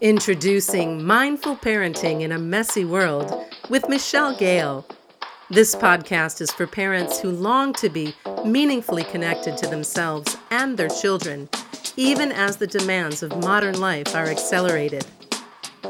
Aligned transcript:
Introducing 0.00 1.04
Mindful 1.04 1.56
Parenting 1.56 2.22
in 2.22 2.32
a 2.32 2.38
Messy 2.38 2.86
World 2.86 3.44
with 3.68 3.86
Michelle 3.86 4.34
Gale. 4.34 4.86
This 5.50 5.74
podcast 5.74 6.40
is 6.40 6.50
for 6.50 6.66
parents 6.66 7.20
who 7.20 7.30
long 7.30 7.74
to 7.74 7.90
be 7.90 8.14
meaningfully 8.42 9.04
connected 9.04 9.58
to 9.58 9.66
themselves 9.66 10.38
and 10.50 10.78
their 10.78 10.88
children, 10.88 11.50
even 11.98 12.32
as 12.32 12.56
the 12.56 12.66
demands 12.66 13.22
of 13.22 13.42
modern 13.42 13.78
life 13.78 14.14
are 14.14 14.28
accelerated. 14.28 15.04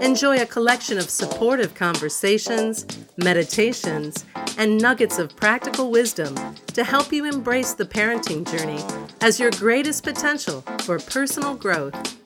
Enjoy 0.00 0.38
a 0.38 0.46
collection 0.46 0.98
of 0.98 1.08
supportive 1.08 1.76
conversations, 1.76 2.86
meditations, 3.16 4.24
and 4.58 4.82
nuggets 4.82 5.20
of 5.20 5.36
practical 5.36 5.92
wisdom 5.92 6.34
to 6.66 6.82
help 6.82 7.12
you 7.12 7.26
embrace 7.26 7.74
the 7.74 7.86
parenting 7.86 8.44
journey 8.50 8.82
as 9.20 9.38
your 9.38 9.52
greatest 9.52 10.02
potential 10.02 10.62
for 10.80 10.98
personal 10.98 11.54
growth 11.54 12.19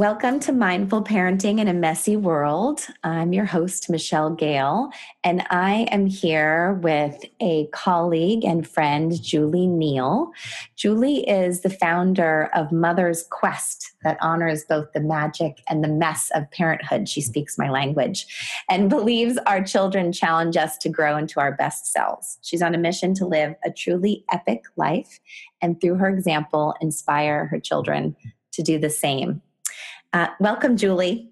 Welcome 0.00 0.40
to 0.40 0.52
Mindful 0.52 1.04
Parenting 1.04 1.60
in 1.60 1.68
a 1.68 1.74
Messy 1.74 2.16
World. 2.16 2.86
I'm 3.04 3.34
your 3.34 3.44
host, 3.44 3.90
Michelle 3.90 4.30
Gale, 4.30 4.88
and 5.22 5.44
I 5.50 5.88
am 5.90 6.06
here 6.06 6.80
with 6.82 7.22
a 7.38 7.66
colleague 7.74 8.42
and 8.42 8.66
friend, 8.66 9.22
Julie 9.22 9.66
Neale. 9.66 10.30
Julie 10.74 11.28
is 11.28 11.60
the 11.60 11.68
founder 11.68 12.48
of 12.54 12.72
Mother's 12.72 13.26
Quest 13.28 13.92
that 14.02 14.16
honors 14.22 14.64
both 14.66 14.90
the 14.94 15.02
magic 15.02 15.60
and 15.68 15.84
the 15.84 15.88
mess 15.88 16.30
of 16.34 16.50
parenthood. 16.50 17.06
She 17.06 17.20
speaks 17.20 17.58
my 17.58 17.68
language 17.68 18.24
and 18.70 18.88
believes 18.88 19.36
our 19.46 19.62
children 19.62 20.14
challenge 20.14 20.56
us 20.56 20.78
to 20.78 20.88
grow 20.88 21.18
into 21.18 21.40
our 21.40 21.52
best 21.52 21.92
selves. 21.92 22.38
She's 22.40 22.62
on 22.62 22.74
a 22.74 22.78
mission 22.78 23.12
to 23.16 23.26
live 23.26 23.54
a 23.66 23.70
truly 23.70 24.24
epic 24.32 24.62
life 24.76 25.20
and 25.60 25.78
through 25.78 25.96
her 25.96 26.08
example, 26.08 26.74
inspire 26.80 27.44
her 27.48 27.60
children 27.60 28.16
to 28.52 28.62
do 28.62 28.78
the 28.78 28.88
same. 28.88 29.42
Uh, 30.12 30.28
welcome, 30.40 30.76
Julie. 30.76 31.30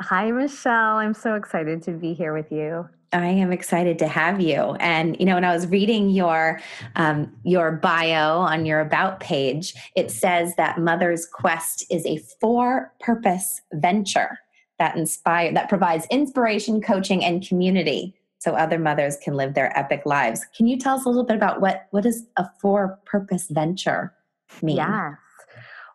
Hi, 0.00 0.30
Michelle. 0.30 0.96
I'm 0.96 1.14
so 1.14 1.34
excited 1.34 1.82
to 1.84 1.92
be 1.92 2.14
here 2.14 2.34
with 2.34 2.50
you. 2.50 2.88
I 3.12 3.26
am 3.28 3.52
excited 3.52 3.98
to 4.00 4.08
have 4.08 4.40
you. 4.40 4.74
And 4.80 5.16
you 5.18 5.24
know, 5.24 5.34
when 5.34 5.44
I 5.44 5.54
was 5.54 5.68
reading 5.68 6.10
your 6.10 6.60
um, 6.96 7.32
your 7.44 7.72
bio 7.72 8.40
on 8.40 8.66
your 8.66 8.80
about 8.80 9.20
page, 9.20 9.74
it 9.94 10.10
says 10.10 10.54
that 10.56 10.80
Mother's 10.80 11.26
Quest 11.26 11.86
is 11.90 12.04
a 12.04 12.18
for-purpose 12.40 13.62
venture 13.74 14.38
that 14.78 14.96
inspire 14.96 15.52
that 15.54 15.68
provides 15.68 16.06
inspiration, 16.10 16.82
coaching, 16.82 17.24
and 17.24 17.46
community 17.46 18.14
so 18.38 18.52
other 18.52 18.78
mothers 18.78 19.16
can 19.16 19.34
live 19.34 19.54
their 19.54 19.76
epic 19.78 20.02
lives. 20.04 20.44
Can 20.56 20.66
you 20.66 20.76
tell 20.76 20.96
us 20.96 21.06
a 21.06 21.08
little 21.08 21.24
bit 21.24 21.36
about 21.36 21.60
what 21.60 21.86
what 21.92 22.02
does 22.02 22.24
a 22.36 22.46
for-purpose 22.60 23.46
venture 23.48 24.12
mean? 24.60 24.76
Yeah. 24.76 25.14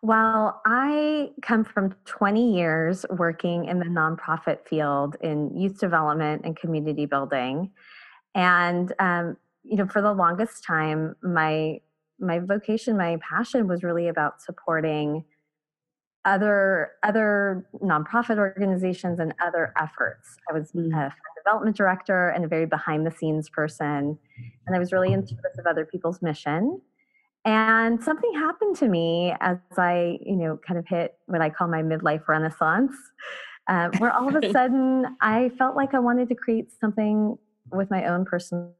Well, 0.03 0.61
I 0.65 1.29
come 1.43 1.63
from 1.63 1.93
20 2.05 2.55
years 2.55 3.05
working 3.11 3.65
in 3.65 3.77
the 3.77 3.85
nonprofit 3.85 4.67
field 4.67 5.15
in 5.21 5.55
youth 5.55 5.79
development 5.79 6.41
and 6.43 6.57
community 6.57 7.05
building. 7.05 7.69
And, 8.33 8.91
um, 8.97 9.37
you 9.63 9.77
know, 9.77 9.87
for 9.87 10.01
the 10.01 10.13
longest 10.13 10.63
time, 10.63 11.15
my 11.21 11.81
my 12.19 12.37
vocation, 12.37 12.97
my 12.97 13.17
passion 13.27 13.67
was 13.67 13.83
really 13.83 14.07
about 14.07 14.41
supporting 14.41 15.23
other 16.25 16.91
other 17.03 17.67
nonprofit 17.83 18.37
organizations 18.37 19.19
and 19.19 19.33
other 19.43 19.73
efforts. 19.79 20.37
I 20.49 20.53
was 20.53 20.71
mm. 20.71 20.93
a 20.93 21.13
development 21.43 21.75
director 21.75 22.29
and 22.29 22.45
a 22.45 22.47
very 22.47 22.65
behind 22.65 23.05
the 23.05 23.11
scenes 23.11 23.49
person, 23.49 24.17
and 24.67 24.75
I 24.75 24.79
was 24.79 24.91
really 24.91 25.13
in 25.13 25.25
service 25.25 25.57
of 25.57 25.65
other 25.65 25.85
people's 25.85 26.21
mission. 26.21 26.81
And 27.43 28.03
something 28.03 28.33
happened 28.35 28.75
to 28.77 28.87
me 28.87 29.33
as 29.39 29.57
I, 29.77 30.19
you 30.23 30.35
know, 30.35 30.59
kind 30.65 30.77
of 30.77 30.85
hit 30.87 31.15
what 31.25 31.41
I 31.41 31.49
call 31.49 31.67
my 31.67 31.81
midlife 31.81 32.27
renaissance, 32.27 32.93
uh, 33.67 33.89
where 33.97 34.11
all 34.11 34.27
of 34.27 34.43
a 34.43 34.51
sudden 34.53 35.05
I 35.21 35.49
felt 35.57 35.75
like 35.75 35.93
I 35.93 35.99
wanted 35.99 36.29
to 36.29 36.35
create 36.35 36.71
something 36.79 37.37
with 37.71 37.89
my 37.89 38.05
own 38.05 38.25
personal 38.25 38.73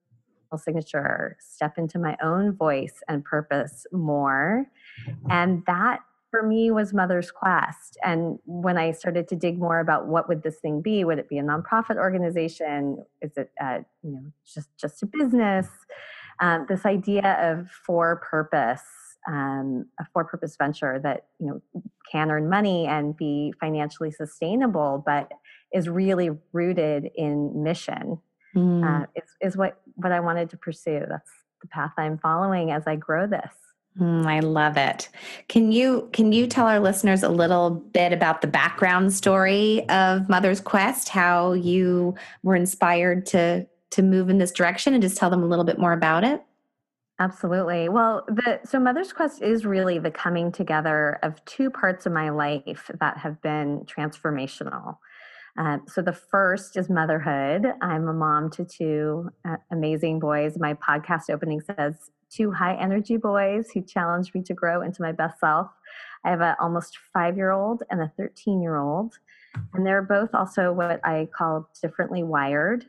signature, 0.57 1.37
step 1.39 1.77
into 1.77 1.97
my 1.97 2.17
own 2.21 2.55
voice 2.55 3.01
and 3.07 3.23
purpose 3.23 3.85
more. 3.91 4.65
And 5.29 5.63
that 5.65 6.01
for 6.29 6.43
me 6.43 6.71
was 6.71 6.93
Mother's 6.93 7.31
Quest. 7.31 7.97
And 8.03 8.39
when 8.45 8.77
I 8.77 8.91
started 8.91 9.27
to 9.29 9.35
dig 9.35 9.59
more 9.59 9.79
about 9.79 10.07
what 10.07 10.27
would 10.27 10.43
this 10.43 10.57
thing 10.57 10.81
be, 10.81 11.03
would 11.03 11.19
it 11.19 11.29
be 11.29 11.37
a 11.37 11.43
nonprofit 11.43 11.97
organization? 11.97 13.03
Is 13.21 13.31
it, 13.37 13.51
uh, 13.61 13.79
you 14.03 14.11
know, 14.11 14.23
just 14.45 14.69
just 14.77 15.03
a 15.03 15.05
business? 15.05 15.67
Um, 16.41 16.65
this 16.67 16.85
idea 16.85 17.37
of 17.39 17.69
for 17.69 18.17
purpose 18.17 18.81
um, 19.27 19.85
a 19.99 20.05
for 20.11 20.25
purpose 20.25 20.55
venture 20.57 20.99
that 21.03 21.27
you 21.39 21.47
know 21.47 21.61
can 22.11 22.31
earn 22.31 22.49
money 22.49 22.87
and 22.87 23.15
be 23.15 23.53
financially 23.59 24.11
sustainable 24.11 25.03
but 25.05 25.31
is 25.71 25.87
really 25.87 26.31
rooted 26.51 27.09
in 27.15 27.63
mission 27.63 28.19
mm. 28.55 28.83
uh, 28.83 29.05
is, 29.15 29.23
is 29.41 29.57
what 29.57 29.79
what 29.95 30.11
i 30.11 30.19
wanted 30.19 30.49
to 30.49 30.57
pursue 30.57 31.03
that's 31.07 31.29
the 31.61 31.67
path 31.67 31.91
i'm 31.97 32.17
following 32.17 32.71
as 32.71 32.83
i 32.87 32.95
grow 32.95 33.27
this 33.27 33.53
mm, 33.99 34.25
I 34.25 34.39
love 34.39 34.77
it. 34.77 35.09
Can 35.47 35.71
you 35.71 36.09
can 36.13 36.31
you 36.31 36.47
tell 36.47 36.65
our 36.65 36.79
listeners 36.79 37.23
a 37.23 37.29
little 37.29 37.69
bit 37.69 38.13
about 38.13 38.41
the 38.41 38.47
background 38.47 39.13
story 39.13 39.87
of 39.89 40.29
Mother's 40.29 40.61
Quest, 40.61 41.09
how 41.09 41.53
you 41.53 42.15
were 42.41 42.55
inspired 42.55 43.25
to 43.27 43.67
to 43.91 44.01
move 44.01 44.29
in 44.29 44.37
this 44.37 44.51
direction 44.51 44.93
and 44.93 45.01
just 45.01 45.17
tell 45.17 45.29
them 45.29 45.43
a 45.43 45.47
little 45.47 45.65
bit 45.65 45.79
more 45.79 45.93
about 45.93 46.23
it? 46.23 46.43
Absolutely. 47.19 47.87
Well, 47.87 48.25
the 48.27 48.59
so 48.65 48.79
Mother's 48.79 49.13
Quest 49.13 49.43
is 49.43 49.63
really 49.65 49.99
the 49.99 50.09
coming 50.09 50.51
together 50.51 51.19
of 51.21 51.43
two 51.45 51.69
parts 51.69 52.07
of 52.07 52.13
my 52.13 52.29
life 52.29 52.89
that 52.99 53.17
have 53.17 53.39
been 53.41 53.81
transformational. 53.81 54.97
Uh, 55.57 55.77
so 55.87 56.01
the 56.01 56.13
first 56.13 56.77
is 56.77 56.89
motherhood. 56.89 57.73
I'm 57.81 58.07
a 58.07 58.13
mom 58.13 58.49
to 58.51 58.65
two 58.65 59.29
uh, 59.45 59.57
amazing 59.71 60.19
boys. 60.19 60.57
My 60.57 60.73
podcast 60.73 61.29
opening 61.29 61.61
says 61.61 62.09
two 62.31 62.51
high 62.51 62.75
energy 62.75 63.17
boys 63.17 63.69
who 63.71 63.81
challenged 63.81 64.33
me 64.33 64.41
to 64.43 64.53
grow 64.53 64.81
into 64.81 65.01
my 65.01 65.11
best 65.11 65.39
self. 65.39 65.67
I 66.23 66.29
have 66.29 66.41
an 66.41 66.55
almost 66.59 66.97
five 67.13 67.35
year 67.35 67.51
old 67.51 67.83
and 67.91 68.01
a 68.01 68.11
13 68.17 68.61
year 68.61 68.77
old, 68.77 69.19
and 69.73 69.85
they're 69.85 70.01
both 70.01 70.29
also 70.33 70.71
what 70.71 71.05
I 71.05 71.27
call 71.35 71.69
differently 71.81 72.23
wired. 72.23 72.85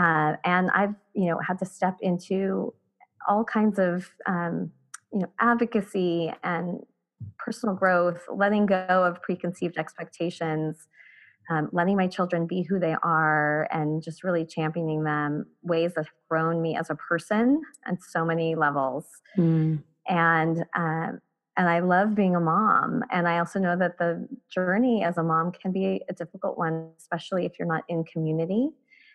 Uh, 0.00 0.36
and 0.44 0.70
I've, 0.70 0.94
you 1.14 1.26
know, 1.26 1.38
had 1.46 1.58
to 1.58 1.66
step 1.66 1.96
into 2.00 2.72
all 3.28 3.44
kinds 3.44 3.78
of, 3.78 4.08
um, 4.26 4.70
you 5.12 5.20
know, 5.20 5.30
advocacy 5.38 6.32
and 6.42 6.80
personal 7.38 7.74
growth, 7.74 8.20
letting 8.34 8.64
go 8.64 8.76
of 8.88 9.20
preconceived 9.20 9.76
expectations, 9.76 10.88
um, 11.50 11.68
letting 11.72 11.96
my 11.96 12.06
children 12.06 12.46
be 12.46 12.62
who 12.62 12.78
they 12.78 12.94
are, 13.02 13.68
and 13.70 14.02
just 14.02 14.24
really 14.24 14.46
championing 14.46 15.04
them 15.04 15.44
ways 15.62 15.92
that 15.94 16.06
have 16.06 16.14
grown 16.30 16.62
me 16.62 16.76
as 16.76 16.88
a 16.88 16.94
person 16.94 17.60
on 17.86 17.98
so 18.00 18.24
many 18.24 18.54
levels. 18.54 19.04
Mm. 19.36 19.82
And 20.08 20.64
um, 20.74 21.20
and 21.56 21.68
I 21.68 21.80
love 21.80 22.14
being 22.14 22.34
a 22.36 22.40
mom. 22.40 23.02
And 23.10 23.28
I 23.28 23.38
also 23.38 23.58
know 23.58 23.76
that 23.76 23.98
the 23.98 24.26
journey 24.50 25.04
as 25.04 25.18
a 25.18 25.22
mom 25.22 25.52
can 25.52 25.72
be 25.72 26.00
a 26.08 26.14
difficult 26.14 26.56
one, 26.56 26.92
especially 26.96 27.44
if 27.44 27.58
you're 27.58 27.68
not 27.68 27.84
in 27.88 28.04
community. 28.04 28.70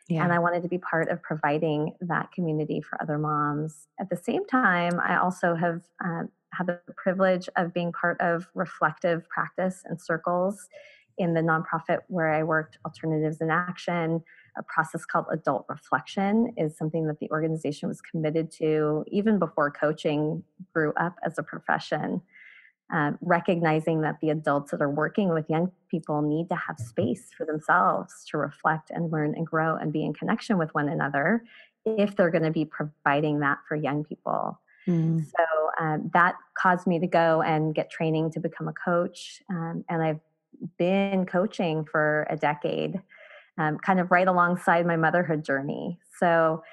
Yeah. 0.08 0.24
And 0.24 0.32
I 0.32 0.40
wanted 0.40 0.62
to 0.64 0.70
be 0.70 0.78
part 0.78 1.10
of 1.10 1.22
providing 1.24 1.94
that 2.02 2.32
community 2.32 2.80
for 2.82 3.02
other 3.02 3.18
moms. 3.18 3.88
At 4.00 4.10
the 4.10 4.18
same 4.18 4.46
time, 4.46 5.00
I 5.00 5.18
also 5.18 5.56
have 5.56 5.82
um, 6.04 6.30
had 6.54 6.68
the 6.68 6.80
privilege 6.96 7.50
of 7.56 7.74
being 7.74 7.92
part 7.92 8.22
of 8.22 8.48
reflective 8.54 9.28
practice 9.30 9.82
and 9.86 10.00
circles 10.00 10.68
in 11.18 11.34
the 11.34 11.42
nonprofit 11.42 12.00
where 12.08 12.32
I 12.32 12.44
worked, 12.44 12.78
Alternatives 12.86 13.42
in 13.42 13.50
Action. 13.50 14.24
A 14.58 14.64
process 14.64 15.06
called 15.06 15.26
adult 15.32 15.66
reflection 15.70 16.54
is 16.56 16.78
something 16.78 17.08
that 17.08 17.20
the 17.20 17.30
organization 17.32 17.90
was 17.90 18.02
committed 18.02 18.52
to 18.52 19.04
even 19.08 19.40
before 19.40 19.72
coaching 19.72 20.44
grew 20.74 20.94
up 20.94 21.16
as 21.26 21.38
a 21.38 21.44
profession 21.44 22.22
um, 22.92 23.18
recognizing 23.22 24.02
that 24.02 24.20
the 24.22 24.30
adults 24.30 24.72
that 24.72 24.82
are 24.82 24.90
working 24.90 25.30
with 25.30 25.50
young 25.50 25.72
people 25.90 26.22
need 26.22 26.50
to 26.50 26.56
have 26.56 26.78
space 26.80 27.30
for 27.36 27.46
themselves 27.46 28.26
to 28.30 28.38
reflect 28.38 28.92
and 28.92 29.12
learn 29.12 29.34
and 29.36 29.48
grow 29.48 29.76
and 29.76 29.92
be 29.92 30.04
in 30.04 30.14
connection 30.14 30.58
with 30.58 30.74
one 30.76 30.88
another 30.90 31.44
if 31.86 32.16
they're 32.16 32.32
going 32.32 32.44
to 32.44 32.52
be 32.52 32.66
providing 32.66 33.40
that 33.40 33.58
for 33.68 33.76
young 33.76 34.04
people. 34.04 34.60
Mm. 34.88 35.26
So 35.26 35.84
um, 35.84 36.12
that 36.14 36.36
caused 36.58 36.86
me 36.86 37.00
to 37.00 37.08
go 37.08 37.42
and 37.42 37.74
get 37.74 37.90
training 37.90 38.32
to 38.32 38.40
become 38.40 38.68
a 38.68 38.74
coach. 38.74 39.42
Um, 39.50 39.84
and 39.90 40.02
I've 40.02 40.20
been 40.78 41.26
coaching 41.26 41.86
for 41.86 42.28
a 42.30 42.38
decade, 42.38 43.02
um, 43.58 43.78
kind 43.80 44.00
of 44.00 44.12
right 44.12 44.28
alongside 44.28 44.86
my 44.86 44.96
motherhood 44.96 45.44
journey. 45.44 46.00
So 46.20 46.64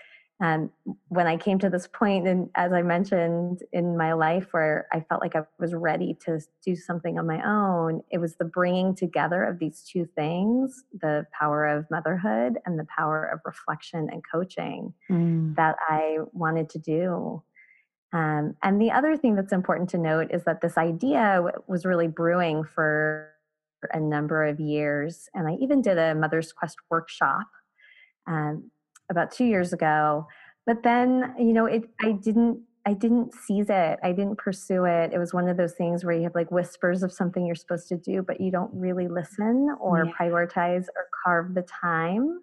and 0.43 0.71
when 1.07 1.29
I 1.29 1.37
came 1.37 1.61
to 1.61 1.71
this 1.71 1.87
point, 1.87 2.27
and 2.27 2.51
as 2.57 2.73
I 2.73 2.83
mentioned 2.83 3.63
in 3.73 3.97
my 3.97 4.13
life 4.13 4.49
where 4.51 4.89
I 4.93 4.99
felt 4.99 5.21
like 5.23 5.37
I 5.37 5.43
was 5.61 5.73
ready 5.73 6.19
to 6.25 6.41
do 6.67 6.75
something 6.75 7.17
on 7.17 7.29
my 7.29 7.41
own, 7.47 8.03
it 8.11 8.19
was 8.19 8.35
the 8.35 8.45
bringing 8.45 8.97
together 8.97 9.45
of 9.45 9.61
these 9.61 9.85
two 9.89 10.05
things 10.05 10.83
the 11.01 11.29
power 11.39 11.65
of 11.65 11.89
motherhood 11.93 12.59
and 12.67 12.77
the 12.77 12.87
power 12.87 13.25
of 13.25 13.39
reflection 13.47 14.09
and 14.11 14.21
coaching 14.33 14.93
mm. 15.09 15.55
that 15.55 15.77
I 15.89 16.17
wanted 16.33 16.69
to 16.71 16.79
do. 16.81 17.41
Um, 18.13 18.57
and 18.65 18.83
the 18.83 18.91
other 18.91 19.17
thing 19.17 19.37
that's 19.37 19.53
important 19.53 19.91
to 19.91 19.99
note 19.99 20.33
is 20.33 20.43
that 20.43 20.61
this 20.61 20.77
idea 20.77 21.41
was 21.69 21.87
really 21.87 22.09
brewing 22.09 22.65
for 22.65 23.31
a 23.93 24.01
number 24.01 24.45
of 24.45 24.59
years. 24.59 25.29
And 25.35 25.47
I 25.47 25.53
even 25.61 25.83
did 25.83 25.99
a 25.99 26.17
Mother's 26.17 26.53
Quest 26.53 26.79
workshop 26.91 27.47
um, 28.27 28.73
about 29.11 29.31
two 29.31 29.45
years 29.45 29.73
ago. 29.73 30.27
But 30.67 30.83
then, 30.83 31.35
you 31.39 31.53
know, 31.53 31.67
it 31.67 31.85
I 32.01 32.13
didn't 32.13 32.63
I 32.85 32.95
didn't 32.95 33.33
seize 33.35 33.71
it. 33.71 33.99
I 34.03 34.13
didn't 34.13 34.39
pursue 34.39 34.85
it. 34.85 35.13
It 35.13 35.19
was 35.19 35.33
one 35.33 35.49
of 35.49 35.57
those 35.57 35.75
things 35.75 36.05
where 36.05 36.15
you 36.15 36.25
have 36.25 36.35
like 36.35 36.51
whispers 36.51 37.03
of 37.03 37.13
something 37.13 37.47
you're 37.47 37.55
supposed 37.55 37.89
to 37.89 37.97
do, 37.97 38.23
but 38.23 38.41
you 38.41 38.51
don't 38.51 38.71
really 38.75 39.07
listen 39.07 39.69
or 39.81 40.05
yeah. 40.05 40.13
prioritize 40.13 40.87
or 40.97 41.09
carve 41.25 41.55
the 41.55 41.63
time. 41.63 42.41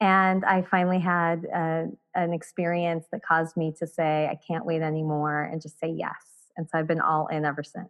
And 0.00 0.44
I 0.44 0.62
finally 0.62 1.00
had 1.00 1.46
a, 1.46 1.86
an 2.14 2.32
experience 2.32 3.06
that 3.10 3.22
caused 3.26 3.56
me 3.56 3.72
to 3.78 3.86
say, 3.86 4.28
I 4.30 4.38
can't 4.46 4.66
wait 4.66 4.82
anymore 4.82 5.42
and 5.42 5.60
just 5.60 5.80
say 5.80 5.88
yes. 5.88 6.14
And 6.56 6.68
so 6.68 6.78
I've 6.78 6.86
been 6.86 7.00
all 7.00 7.26
in 7.28 7.44
ever 7.44 7.62
since. 7.62 7.88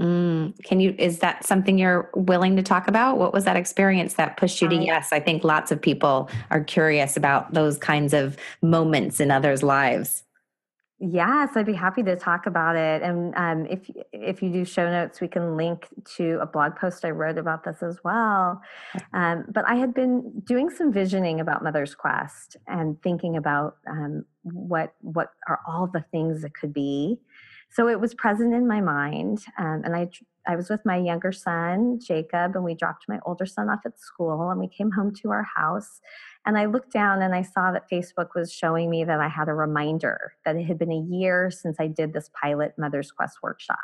Mm, 0.00 0.60
can 0.64 0.80
you, 0.80 0.94
is 0.98 1.20
that 1.20 1.46
something 1.46 1.78
you're 1.78 2.10
willing 2.14 2.56
to 2.56 2.62
talk 2.62 2.88
about? 2.88 3.16
What 3.16 3.32
was 3.32 3.44
that 3.44 3.56
experience 3.56 4.14
that 4.14 4.36
pushed 4.36 4.60
you 4.60 4.68
to 4.68 4.76
yes? 4.76 5.12
I 5.12 5.20
think 5.20 5.44
lots 5.44 5.70
of 5.70 5.80
people 5.80 6.28
are 6.50 6.64
curious 6.64 7.16
about 7.16 7.54
those 7.54 7.78
kinds 7.78 8.12
of 8.12 8.36
moments 8.60 9.20
in 9.20 9.30
others' 9.30 9.62
lives. 9.62 10.24
Yes, 11.00 11.50
I'd 11.54 11.66
be 11.66 11.74
happy 11.74 12.02
to 12.04 12.16
talk 12.16 12.46
about 12.46 12.76
it. 12.76 13.02
And 13.02 13.34
um, 13.36 13.66
if 13.66 13.90
if 14.12 14.42
you 14.42 14.50
do 14.50 14.64
show 14.64 14.88
notes, 14.90 15.20
we 15.20 15.28
can 15.28 15.56
link 15.56 15.88
to 16.16 16.38
a 16.40 16.46
blog 16.46 16.76
post 16.76 17.04
I 17.04 17.10
wrote 17.10 17.36
about 17.36 17.64
this 17.64 17.82
as 17.82 17.98
well. 18.04 18.62
Um, 19.12 19.44
but 19.52 19.68
I 19.68 19.74
had 19.74 19.92
been 19.92 20.40
doing 20.44 20.70
some 20.70 20.92
visioning 20.92 21.40
about 21.40 21.62
Mother's 21.62 21.94
Quest 21.94 22.56
and 22.68 23.00
thinking 23.02 23.36
about 23.36 23.76
um, 23.88 24.24
what 24.42 24.94
what 25.00 25.32
are 25.48 25.60
all 25.68 25.88
the 25.88 26.04
things 26.10 26.42
that 26.42 26.54
could 26.54 26.72
be. 26.72 27.18
So 27.70 27.88
it 27.88 28.00
was 28.00 28.14
present 28.14 28.54
in 28.54 28.68
my 28.68 28.80
mind, 28.80 29.44
um, 29.58 29.82
and 29.84 29.96
I 29.96 30.10
I 30.46 30.56
was 30.56 30.68
with 30.68 30.84
my 30.84 30.96
younger 30.96 31.32
son 31.32 31.98
Jacob, 32.00 32.54
and 32.54 32.64
we 32.64 32.74
dropped 32.74 33.06
my 33.08 33.18
older 33.26 33.46
son 33.46 33.68
off 33.68 33.80
at 33.84 33.98
school, 33.98 34.50
and 34.50 34.60
we 34.60 34.68
came 34.68 34.92
home 34.92 35.12
to 35.22 35.30
our 35.30 35.46
house 35.56 36.00
and 36.46 36.58
I 36.58 36.66
looked 36.66 36.92
down 36.92 37.22
and 37.22 37.34
I 37.34 37.42
saw 37.42 37.72
that 37.72 37.88
Facebook 37.90 38.28
was 38.34 38.52
showing 38.52 38.90
me 38.90 39.04
that 39.04 39.20
I 39.20 39.28
had 39.28 39.48
a 39.48 39.54
reminder 39.54 40.34
that 40.44 40.56
it 40.56 40.64
had 40.64 40.78
been 40.78 40.92
a 40.92 41.00
year 41.00 41.50
since 41.50 41.78
I 41.80 41.86
did 41.86 42.12
this 42.12 42.30
pilot 42.40 42.74
Mother's 42.76 43.10
Quest 43.10 43.38
workshop. 43.42 43.78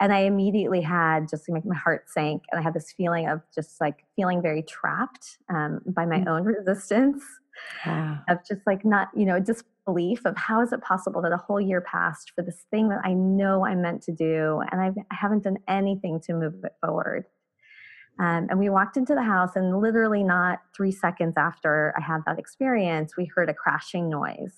And 0.00 0.12
I 0.12 0.20
immediately 0.20 0.80
had 0.80 1.28
just 1.28 1.48
like 1.48 1.64
my 1.64 1.76
heart 1.76 2.10
sank, 2.10 2.42
and 2.50 2.58
I 2.58 2.62
had 2.62 2.74
this 2.74 2.92
feeling 2.96 3.28
of 3.28 3.42
just 3.54 3.80
like 3.80 4.04
feeling 4.16 4.42
very 4.42 4.62
trapped 4.62 5.38
um, 5.48 5.80
by 5.86 6.04
my 6.04 6.18
mm. 6.18 6.26
own 6.26 6.44
resistance, 6.44 7.22
wow. 7.86 8.18
of 8.28 8.38
just 8.46 8.60
like 8.66 8.84
not, 8.84 9.08
you 9.14 9.24
know, 9.24 9.40
disbelief 9.40 10.24
of 10.24 10.36
how 10.36 10.60
is 10.62 10.72
it 10.72 10.80
possible 10.80 11.22
that 11.22 11.32
a 11.32 11.36
whole 11.36 11.60
year 11.60 11.80
passed 11.80 12.32
for 12.34 12.42
this 12.42 12.64
thing 12.70 12.88
that 12.88 13.00
I 13.04 13.12
know 13.12 13.64
I'm 13.64 13.82
meant 13.82 14.02
to 14.04 14.12
do, 14.12 14.62
and 14.70 14.80
I've, 14.80 14.94
I 15.10 15.14
haven't 15.14 15.44
done 15.44 15.58
anything 15.68 16.20
to 16.26 16.34
move 16.34 16.54
it 16.64 16.72
forward. 16.80 17.26
Um, 18.18 18.46
and 18.48 18.58
we 18.58 18.70
walked 18.70 18.96
into 18.96 19.14
the 19.14 19.22
house, 19.22 19.56
and 19.56 19.80
literally 19.80 20.22
not 20.22 20.60
three 20.76 20.92
seconds 20.92 21.34
after 21.36 21.92
I 21.98 22.00
had 22.00 22.20
that 22.26 22.38
experience, 22.38 23.16
we 23.16 23.30
heard 23.34 23.50
a 23.50 23.54
crashing 23.54 24.08
noise. 24.08 24.54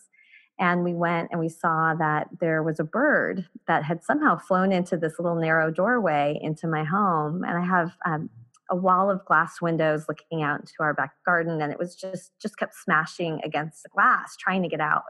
And 0.59 0.85
we 0.85 0.95
went 0.95 1.29
and 1.31 1.41
we 1.41 1.51
saw 1.51 1.95
that 1.99 2.29
there 2.41 2.63
was 2.63 2.81
a 2.81 2.85
bird 2.85 3.47
that 3.67 3.85
had 3.85 4.03
somehow 4.03 4.39
flown 4.39 4.73
into 4.73 4.97
this 4.97 5.19
little 5.19 5.39
narrow 5.39 5.71
doorway 5.71 6.39
into 6.41 6.67
my 6.67 6.83
home. 6.83 7.45
And 7.45 7.59
I 7.59 7.65
have 7.65 7.95
um, 8.07 8.31
a 8.71 8.77
wall 8.77 9.11
of 9.11 9.25
glass 9.25 9.61
windows 9.61 10.07
looking 10.09 10.43
out 10.43 10.61
into 10.61 10.73
our 10.81 10.95
back 10.95 11.13
garden, 11.25 11.61
and 11.61 11.73
it 11.73 11.79
was 11.79 11.95
just 11.95 12.33
just 12.41 12.59
kept 12.59 12.75
smashing 12.75 13.41
against 13.45 13.83
the 13.83 13.89
glass, 13.89 14.37
trying 14.37 14.63
to 14.63 14.69
get 14.69 14.81
out. 14.81 15.03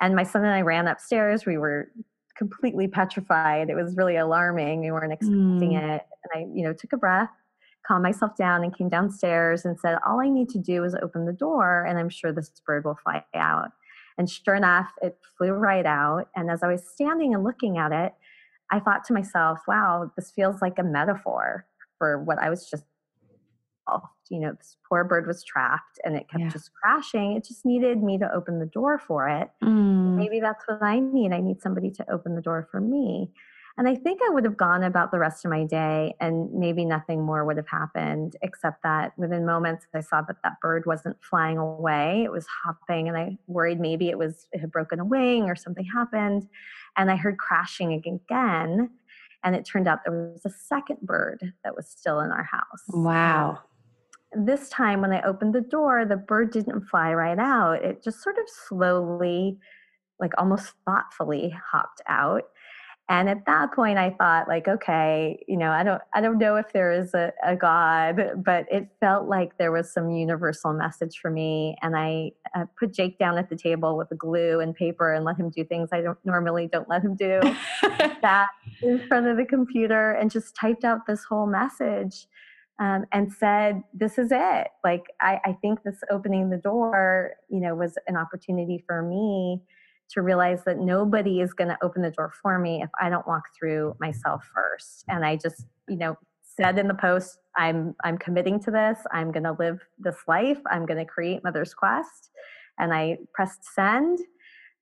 And 0.00 0.14
my 0.14 0.24
son 0.24 0.44
and 0.44 0.54
I 0.54 0.60
ran 0.60 0.88
upstairs. 0.88 1.46
We 1.46 1.58
were 1.58 1.90
completely 2.36 2.86
petrified. 2.86 3.70
It 3.70 3.74
was 3.74 3.96
really 3.96 4.16
alarming. 4.16 4.80
We 4.80 4.90
weren't 4.90 5.12
expecting 5.12 5.72
mm. 5.72 5.94
it. 5.94 6.02
And 6.24 6.32
I, 6.34 6.38
you 6.54 6.64
know, 6.64 6.72
took 6.74 6.92
a 6.92 6.98
breath 6.98 7.30
calmed 7.86 8.02
myself 8.02 8.36
down 8.36 8.64
and 8.64 8.76
came 8.76 8.88
downstairs 8.88 9.64
and 9.64 9.78
said, 9.78 9.98
All 10.06 10.20
I 10.20 10.28
need 10.28 10.48
to 10.50 10.58
do 10.58 10.84
is 10.84 10.94
open 10.94 11.26
the 11.26 11.32
door, 11.32 11.84
and 11.84 11.98
I'm 11.98 12.08
sure 12.08 12.32
this 12.32 12.50
bird 12.66 12.84
will 12.84 12.98
fly 13.02 13.24
out. 13.34 13.70
And 14.18 14.28
sure 14.28 14.54
enough, 14.54 14.88
it 15.02 15.18
flew 15.36 15.50
right 15.50 15.86
out. 15.86 16.28
And 16.34 16.50
as 16.50 16.62
I 16.62 16.68
was 16.68 16.82
standing 16.88 17.34
and 17.34 17.44
looking 17.44 17.78
at 17.78 17.92
it, 17.92 18.14
I 18.70 18.80
thought 18.80 19.04
to 19.04 19.12
myself, 19.12 19.60
wow, 19.68 20.10
this 20.16 20.32
feels 20.34 20.62
like 20.62 20.78
a 20.78 20.82
metaphor 20.82 21.66
for 21.98 22.22
what 22.22 22.38
I 22.38 22.50
was 22.50 22.68
just, 22.68 22.84
you 24.28 24.40
know, 24.40 24.52
this 24.52 24.76
poor 24.88 25.04
bird 25.04 25.26
was 25.26 25.44
trapped 25.44 26.00
and 26.04 26.16
it 26.16 26.28
kept 26.28 26.42
yeah. 26.42 26.48
just 26.48 26.72
crashing. 26.72 27.36
It 27.36 27.44
just 27.44 27.64
needed 27.64 28.02
me 28.02 28.18
to 28.18 28.32
open 28.32 28.58
the 28.58 28.66
door 28.66 28.98
for 28.98 29.28
it. 29.28 29.48
Mm. 29.62 30.16
Maybe 30.16 30.40
that's 30.40 30.64
what 30.66 30.82
I 30.82 30.98
need. 30.98 31.32
I 31.32 31.40
need 31.40 31.62
somebody 31.62 31.90
to 31.92 32.10
open 32.10 32.34
the 32.34 32.42
door 32.42 32.68
for 32.70 32.80
me. 32.80 33.30
And 33.78 33.86
I 33.86 33.94
think 33.94 34.20
I 34.26 34.30
would 34.30 34.44
have 34.44 34.56
gone 34.56 34.82
about 34.82 35.10
the 35.10 35.18
rest 35.18 35.44
of 35.44 35.50
my 35.50 35.64
day 35.64 36.14
and 36.18 36.50
maybe 36.52 36.86
nothing 36.86 37.22
more 37.22 37.44
would 37.44 37.58
have 37.58 37.68
happened, 37.68 38.34
except 38.40 38.82
that 38.82 39.12
within 39.18 39.44
moments 39.44 39.86
I 39.94 40.00
saw 40.00 40.22
that 40.22 40.36
that 40.42 40.60
bird 40.62 40.84
wasn't 40.86 41.22
flying 41.22 41.58
away. 41.58 42.22
It 42.24 42.32
was 42.32 42.46
hopping, 42.64 43.06
and 43.06 43.18
I 43.18 43.36
worried 43.46 43.78
maybe 43.78 44.08
it 44.08 44.16
was 44.16 44.46
it 44.52 44.60
had 44.60 44.72
broken 44.72 44.98
a 44.98 45.04
wing 45.04 45.50
or 45.50 45.56
something 45.56 45.84
happened. 45.84 46.48
And 46.96 47.10
I 47.10 47.16
heard 47.16 47.36
crashing 47.36 47.92
again. 47.92 48.90
And 49.46 49.54
it 49.54 49.64
turned 49.64 49.86
out 49.86 50.00
there 50.04 50.32
was 50.32 50.44
a 50.44 50.50
second 50.50 50.98
bird 51.02 51.52
that 51.62 51.76
was 51.76 51.88
still 51.88 52.18
in 52.20 52.32
our 52.32 52.42
house. 52.42 52.82
Wow. 52.88 53.60
This 54.32 54.68
time, 54.68 55.00
when 55.00 55.12
I 55.12 55.22
opened 55.22 55.54
the 55.54 55.60
door, 55.60 56.04
the 56.04 56.16
bird 56.16 56.50
didn't 56.50 56.88
fly 56.88 57.14
right 57.14 57.38
out. 57.38 57.84
It 57.84 58.02
just 58.02 58.22
sort 58.24 58.36
of 58.38 58.44
slowly, 58.68 59.56
like 60.18 60.32
almost 60.36 60.74
thoughtfully, 60.84 61.56
hopped 61.70 62.02
out 62.08 62.42
and 63.08 63.28
at 63.28 63.44
that 63.46 63.72
point 63.72 63.98
i 63.98 64.10
thought 64.10 64.48
like 64.48 64.66
okay 64.66 65.42
you 65.46 65.56
know 65.56 65.70
i 65.70 65.82
don't 65.82 66.02
i 66.14 66.20
don't 66.20 66.38
know 66.38 66.56
if 66.56 66.72
there 66.72 66.92
is 66.92 67.14
a, 67.14 67.32
a 67.44 67.54
god 67.54 68.42
but 68.44 68.66
it 68.70 68.88
felt 69.00 69.28
like 69.28 69.56
there 69.58 69.72
was 69.72 69.92
some 69.92 70.10
universal 70.10 70.72
message 70.72 71.18
for 71.18 71.30
me 71.30 71.76
and 71.82 71.96
i 71.96 72.30
uh, 72.54 72.64
put 72.78 72.92
jake 72.92 73.18
down 73.18 73.38
at 73.38 73.48
the 73.48 73.56
table 73.56 73.96
with 73.96 74.08
the 74.08 74.16
glue 74.16 74.60
and 74.60 74.74
paper 74.74 75.12
and 75.12 75.24
let 75.24 75.36
him 75.36 75.50
do 75.50 75.64
things 75.64 75.88
i 75.92 76.00
don't 76.00 76.18
normally 76.24 76.68
don't 76.72 76.88
let 76.88 77.02
him 77.02 77.14
do 77.14 77.40
sat 78.20 78.48
in 78.82 79.06
front 79.06 79.26
of 79.26 79.36
the 79.36 79.44
computer 79.44 80.12
and 80.12 80.30
just 80.30 80.54
typed 80.56 80.84
out 80.84 81.06
this 81.06 81.24
whole 81.24 81.46
message 81.46 82.26
um, 82.78 83.06
and 83.12 83.32
said 83.32 83.82
this 83.94 84.18
is 84.18 84.28
it. 84.30 84.68
Like 84.84 85.04
I, 85.20 85.40
I 85.44 85.52
think 85.62 85.82
this 85.82 85.98
opening 86.10 86.50
the 86.50 86.58
door 86.58 87.32
you 87.48 87.60
know 87.60 87.74
was 87.74 87.96
an 88.06 88.16
opportunity 88.16 88.84
for 88.86 89.02
me 89.02 89.62
to 90.10 90.22
realize 90.22 90.62
that 90.64 90.78
nobody 90.78 91.40
is 91.40 91.52
going 91.52 91.68
to 91.68 91.78
open 91.82 92.02
the 92.02 92.10
door 92.10 92.32
for 92.42 92.58
me 92.58 92.82
if 92.82 92.90
I 93.00 93.10
don't 93.10 93.26
walk 93.26 93.44
through 93.58 93.96
myself 94.00 94.44
first. 94.54 95.04
And 95.08 95.24
I 95.24 95.36
just, 95.36 95.64
you 95.88 95.96
know, 95.96 96.16
said 96.42 96.78
in 96.78 96.88
the 96.88 96.94
post, 96.94 97.38
I'm 97.56 97.94
I'm 98.04 98.18
committing 98.18 98.60
to 98.64 98.70
this. 98.70 98.98
I'm 99.12 99.32
going 99.32 99.44
to 99.44 99.56
live 99.58 99.80
this 99.98 100.16
life. 100.26 100.58
I'm 100.70 100.86
going 100.86 100.98
to 100.98 101.04
create 101.04 101.44
Mother's 101.44 101.74
Quest. 101.74 102.30
And 102.78 102.92
I 102.92 103.18
pressed 103.34 103.64
send. 103.74 104.18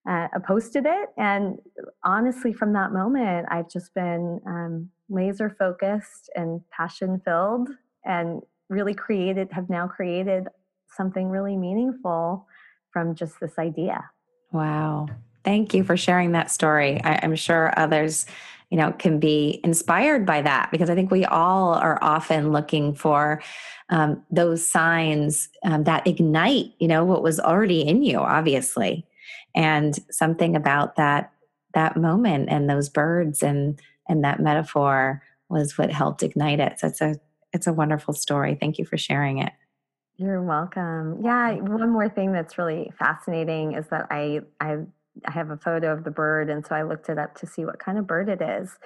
Uh, 0.06 0.28
I 0.34 0.38
posted 0.46 0.84
it, 0.84 1.08
and 1.16 1.56
honestly, 2.04 2.52
from 2.52 2.74
that 2.74 2.92
moment, 2.92 3.46
I've 3.50 3.70
just 3.70 3.94
been 3.94 4.38
um, 4.46 4.90
laser 5.08 5.56
focused 5.58 6.28
and 6.34 6.60
passion 6.70 7.22
filled, 7.24 7.70
and 8.04 8.42
really 8.68 8.92
created. 8.92 9.48
Have 9.52 9.70
now 9.70 9.88
created 9.88 10.48
something 10.94 11.30
really 11.30 11.56
meaningful 11.56 12.46
from 12.92 13.14
just 13.14 13.40
this 13.40 13.58
idea. 13.58 14.10
Wow. 14.54 15.08
Thank 15.42 15.74
you 15.74 15.82
for 15.82 15.96
sharing 15.96 16.30
that 16.32 16.48
story. 16.48 17.02
I, 17.02 17.16
am 17.16 17.34
sure 17.34 17.74
others, 17.76 18.24
you 18.70 18.78
know, 18.78 18.92
can 18.92 19.18
be 19.18 19.60
inspired 19.64 20.24
by 20.24 20.42
that 20.42 20.70
because 20.70 20.88
I 20.88 20.94
think 20.94 21.10
we 21.10 21.24
all 21.24 21.74
are 21.74 21.98
often 22.00 22.52
looking 22.52 22.94
for 22.94 23.42
um, 23.90 24.22
those 24.30 24.66
signs 24.66 25.48
um, 25.64 25.82
that 25.84 26.06
ignite, 26.06 26.72
you 26.78 26.86
know, 26.86 27.04
what 27.04 27.22
was 27.22 27.40
already 27.40 27.80
in 27.80 28.04
you, 28.04 28.18
obviously, 28.20 29.04
and 29.56 29.98
something 30.10 30.54
about 30.54 30.94
that 30.96 31.32
that 31.74 31.96
moment 31.96 32.48
and 32.48 32.70
those 32.70 32.88
birds 32.88 33.42
and 33.42 33.82
and 34.08 34.22
that 34.22 34.38
metaphor 34.38 35.20
was 35.48 35.76
what 35.76 35.90
helped 35.90 36.22
ignite 36.22 36.60
it. 36.60 36.78
So 36.78 36.86
it's 36.86 37.00
a 37.00 37.16
it's 37.52 37.66
a 37.66 37.72
wonderful 37.72 38.14
story. 38.14 38.56
Thank 38.58 38.78
you 38.78 38.84
for 38.84 38.96
sharing 38.96 39.38
it. 39.38 39.52
You're 40.16 40.42
welcome. 40.42 41.20
Yeah, 41.22 41.54
one 41.54 41.90
more 41.90 42.08
thing 42.08 42.32
that's 42.32 42.56
really 42.56 42.92
fascinating 42.98 43.74
is 43.74 43.86
that 43.88 44.06
I 44.10 44.40
I 44.60 44.78
I 45.26 45.30
have 45.30 45.50
a 45.50 45.56
photo 45.56 45.92
of 45.92 46.04
the 46.04 46.10
bird, 46.10 46.50
and 46.50 46.64
so 46.66 46.74
I 46.74 46.82
looked 46.82 47.08
it 47.08 47.18
up 47.18 47.34
to 47.36 47.46
see 47.46 47.64
what 47.64 47.78
kind 47.78 47.98
of 47.98 48.06
bird 48.06 48.28
it 48.28 48.40
is. 48.40 48.76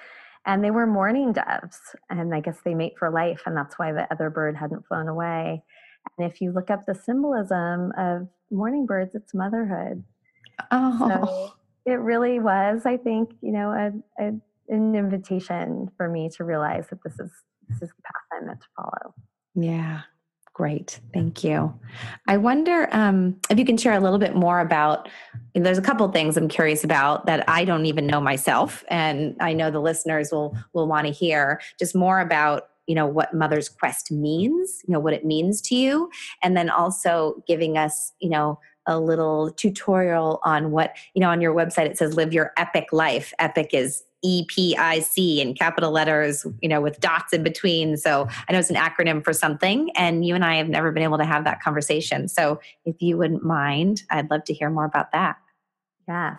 And 0.46 0.64
they 0.64 0.70
were 0.70 0.86
mourning 0.86 1.32
doves, 1.32 1.78
and 2.08 2.34
I 2.34 2.40
guess 2.40 2.58
they 2.64 2.74
mate 2.74 2.94
for 2.98 3.10
life, 3.10 3.42
and 3.44 3.56
that's 3.56 3.78
why 3.78 3.92
the 3.92 4.10
other 4.10 4.30
bird 4.30 4.56
hadn't 4.56 4.86
flown 4.86 5.08
away. 5.08 5.62
And 6.16 6.30
if 6.30 6.40
you 6.40 6.52
look 6.52 6.70
up 6.70 6.86
the 6.86 6.94
symbolism 6.94 7.92
of 7.98 8.28
mourning 8.50 8.86
birds, 8.86 9.14
it's 9.14 9.34
motherhood. 9.34 10.04
Oh, 10.70 11.08
so 11.08 11.52
it 11.84 12.00
really 12.00 12.40
was, 12.40 12.86
I 12.86 12.96
think, 12.96 13.30
you 13.42 13.52
know, 13.52 13.70
a, 13.70 14.22
a, 14.22 14.32
an 14.68 14.94
invitation 14.94 15.90
for 15.96 16.08
me 16.08 16.30
to 16.36 16.44
realize 16.44 16.86
that 16.88 17.02
this 17.04 17.18
is 17.18 17.30
this 17.68 17.82
is 17.82 17.90
the 17.90 18.02
path 18.02 18.22
I'm 18.32 18.46
meant 18.46 18.60
to 18.60 18.66
follow. 18.76 19.14
Yeah, 19.54 20.02
Great, 20.58 20.98
thank 21.14 21.44
you. 21.44 21.72
I 22.26 22.36
wonder 22.36 22.88
um, 22.90 23.36
if 23.48 23.60
you 23.60 23.64
can 23.64 23.76
share 23.76 23.92
a 23.92 24.00
little 24.00 24.18
bit 24.18 24.34
more 24.34 24.58
about. 24.58 25.08
There's 25.54 25.78
a 25.78 25.82
couple 25.82 26.10
things 26.10 26.36
I'm 26.36 26.48
curious 26.48 26.82
about 26.82 27.26
that 27.26 27.48
I 27.48 27.64
don't 27.64 27.86
even 27.86 28.08
know 28.08 28.20
myself, 28.20 28.84
and 28.88 29.36
I 29.38 29.52
know 29.52 29.70
the 29.70 29.78
listeners 29.78 30.32
will 30.32 30.58
will 30.72 30.88
want 30.88 31.06
to 31.06 31.12
hear 31.12 31.60
just 31.78 31.94
more 31.94 32.18
about 32.18 32.70
you 32.88 32.96
know 32.96 33.06
what 33.06 33.32
Mother's 33.34 33.68
Quest 33.68 34.10
means, 34.10 34.82
you 34.84 34.92
know 34.92 34.98
what 34.98 35.14
it 35.14 35.24
means 35.24 35.60
to 35.60 35.76
you, 35.76 36.10
and 36.42 36.56
then 36.56 36.70
also 36.70 37.40
giving 37.46 37.78
us 37.78 38.12
you 38.18 38.28
know 38.28 38.58
a 38.84 38.98
little 38.98 39.52
tutorial 39.52 40.40
on 40.42 40.72
what 40.72 40.96
you 41.14 41.20
know 41.20 41.30
on 41.30 41.40
your 41.40 41.54
website. 41.54 41.86
It 41.86 41.98
says 41.98 42.16
live 42.16 42.32
your 42.32 42.52
epic 42.56 42.88
life. 42.90 43.32
Epic 43.38 43.70
is 43.72 44.02
EPIC 44.24 45.38
in 45.38 45.54
capital 45.54 45.90
letters, 45.90 46.46
you 46.60 46.68
know, 46.68 46.80
with 46.80 47.00
dots 47.00 47.32
in 47.32 47.42
between. 47.42 47.96
So 47.96 48.28
I 48.48 48.52
know 48.52 48.58
it's 48.58 48.70
an 48.70 48.76
acronym 48.76 49.22
for 49.22 49.32
something, 49.32 49.90
and 49.94 50.24
you 50.24 50.34
and 50.34 50.44
I 50.44 50.56
have 50.56 50.68
never 50.68 50.92
been 50.92 51.02
able 51.02 51.18
to 51.18 51.24
have 51.24 51.44
that 51.44 51.62
conversation. 51.62 52.28
So 52.28 52.60
if 52.84 53.00
you 53.00 53.16
wouldn't 53.16 53.44
mind, 53.44 54.02
I'd 54.10 54.30
love 54.30 54.44
to 54.44 54.54
hear 54.54 54.70
more 54.70 54.84
about 54.84 55.12
that. 55.12 55.36
Yes. 56.06 56.38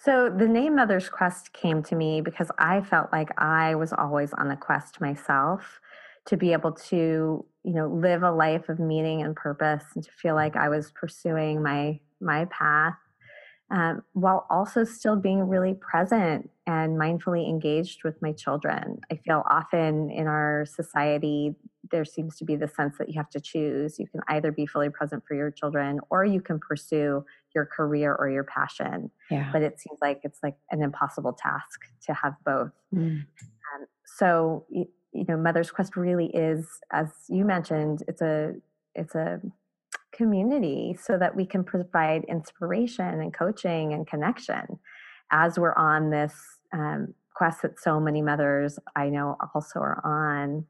So 0.00 0.30
the 0.30 0.46
name 0.46 0.76
Mother's 0.76 1.08
Quest 1.08 1.52
came 1.52 1.82
to 1.84 1.96
me 1.96 2.20
because 2.20 2.50
I 2.58 2.82
felt 2.82 3.10
like 3.12 3.30
I 3.40 3.74
was 3.74 3.92
always 3.92 4.32
on 4.32 4.50
a 4.50 4.56
quest 4.56 5.00
myself 5.00 5.80
to 6.26 6.36
be 6.36 6.52
able 6.52 6.72
to, 6.72 7.44
you 7.64 7.74
know, 7.74 7.88
live 7.88 8.22
a 8.22 8.30
life 8.30 8.68
of 8.68 8.78
meaning 8.78 9.22
and 9.22 9.34
purpose 9.34 9.82
and 9.94 10.04
to 10.04 10.10
feel 10.12 10.34
like 10.34 10.54
I 10.56 10.68
was 10.68 10.92
pursuing 10.92 11.62
my 11.62 12.00
my 12.20 12.44
path 12.46 12.96
um, 13.70 14.02
while 14.12 14.46
also 14.48 14.84
still 14.84 15.16
being 15.16 15.46
really 15.46 15.74
present 15.74 16.50
and 16.66 16.98
mindfully 16.98 17.48
engaged 17.48 18.02
with 18.02 18.20
my 18.22 18.32
children. 18.32 19.00
I 19.10 19.16
feel 19.16 19.42
often 19.48 20.10
in 20.10 20.26
our 20.26 20.64
society, 20.66 21.54
there 21.90 22.04
seems 22.04 22.36
to 22.36 22.44
be 22.44 22.56
the 22.56 22.68
sense 22.68 22.96
that 22.98 23.08
you 23.08 23.14
have 23.14 23.30
to 23.30 23.40
choose. 23.40 23.98
You 23.98 24.06
can 24.06 24.20
either 24.28 24.52
be 24.52 24.66
fully 24.66 24.88
present 24.88 25.22
for 25.26 25.34
your 25.34 25.50
children 25.50 26.00
or 26.10 26.24
you 26.24 26.40
can 26.40 26.58
pursue 26.58 27.24
your 27.54 27.66
career 27.66 28.14
or 28.14 28.30
your 28.30 28.44
passion. 28.44 29.10
Yeah. 29.30 29.50
But 29.52 29.62
it 29.62 29.78
seems 29.80 29.98
like 30.00 30.20
it's 30.24 30.40
like 30.42 30.56
an 30.70 30.82
impossible 30.82 31.34
task 31.34 31.80
to 32.06 32.14
have 32.14 32.34
both. 32.44 32.72
Mm. 32.94 33.20
Um, 33.20 33.86
so, 34.16 34.66
you, 34.70 34.88
you 35.12 35.24
know, 35.28 35.36
Mother's 35.36 35.70
Quest 35.70 35.96
really 35.96 36.30
is, 36.34 36.66
as 36.92 37.08
you 37.28 37.44
mentioned, 37.44 38.02
it's 38.08 38.22
a 38.22 38.54
it's 38.94 39.14
a 39.14 39.40
community 40.12 40.96
so 41.00 41.18
that 41.18 41.34
we 41.34 41.46
can 41.46 41.64
provide 41.64 42.24
inspiration 42.24 43.20
and 43.20 43.32
coaching 43.32 43.92
and 43.92 44.06
connection 44.06 44.78
as 45.30 45.58
we're 45.58 45.74
on 45.74 46.10
this 46.10 46.34
um, 46.72 47.14
quest 47.34 47.62
that 47.62 47.78
so 47.78 48.00
many 48.00 48.22
mothers 48.22 48.78
I 48.96 49.08
know 49.08 49.36
also 49.54 49.78
are 49.78 50.00
on. 50.04 50.64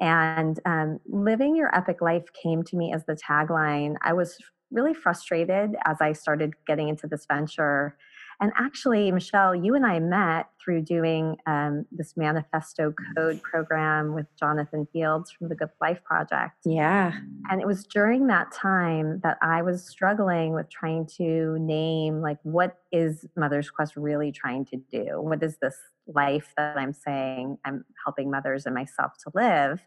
And 0.00 0.58
um, 0.64 0.98
living 1.06 1.54
your 1.54 1.74
epic 1.76 2.00
life 2.00 2.24
came 2.42 2.62
to 2.64 2.76
me 2.76 2.92
as 2.92 3.04
the 3.06 3.14
tagline. 3.14 3.94
I 4.02 4.12
was 4.12 4.36
really 4.72 4.94
frustrated 4.94 5.76
as 5.84 5.98
I 6.00 6.12
started 6.12 6.54
getting 6.66 6.88
into 6.88 7.06
this 7.06 7.26
venture 7.26 7.96
and 8.40 8.52
actually, 8.56 9.10
Michelle, 9.12 9.54
you 9.54 9.74
and 9.74 9.86
I 9.86 9.98
met 10.00 10.48
through 10.62 10.82
doing 10.82 11.36
um, 11.46 11.86
this 11.90 12.16
manifesto 12.16 12.94
code 13.16 13.42
program 13.42 14.14
with 14.14 14.26
Jonathan 14.38 14.86
Fields 14.92 15.30
from 15.30 15.48
the 15.48 15.54
Good 15.54 15.70
Life 15.80 16.02
Project. 16.04 16.56
Yeah. 16.64 17.12
And 17.50 17.60
it 17.60 17.66
was 17.66 17.84
during 17.84 18.26
that 18.28 18.52
time 18.52 19.20
that 19.22 19.38
I 19.42 19.62
was 19.62 19.84
struggling 19.84 20.52
with 20.54 20.68
trying 20.70 21.06
to 21.18 21.58
name, 21.58 22.20
like, 22.20 22.38
what 22.42 22.78
is 22.92 23.26
Mother's 23.36 23.70
Quest 23.70 23.96
really 23.96 24.32
trying 24.32 24.64
to 24.66 24.76
do? 24.76 25.20
What 25.20 25.42
is 25.42 25.56
this 25.58 25.76
life 26.06 26.52
that 26.56 26.76
I'm 26.76 26.92
saying 26.92 27.58
I'm 27.64 27.84
helping 28.04 28.30
mothers 28.30 28.66
and 28.66 28.74
myself 28.74 29.12
to 29.24 29.32
live? 29.34 29.80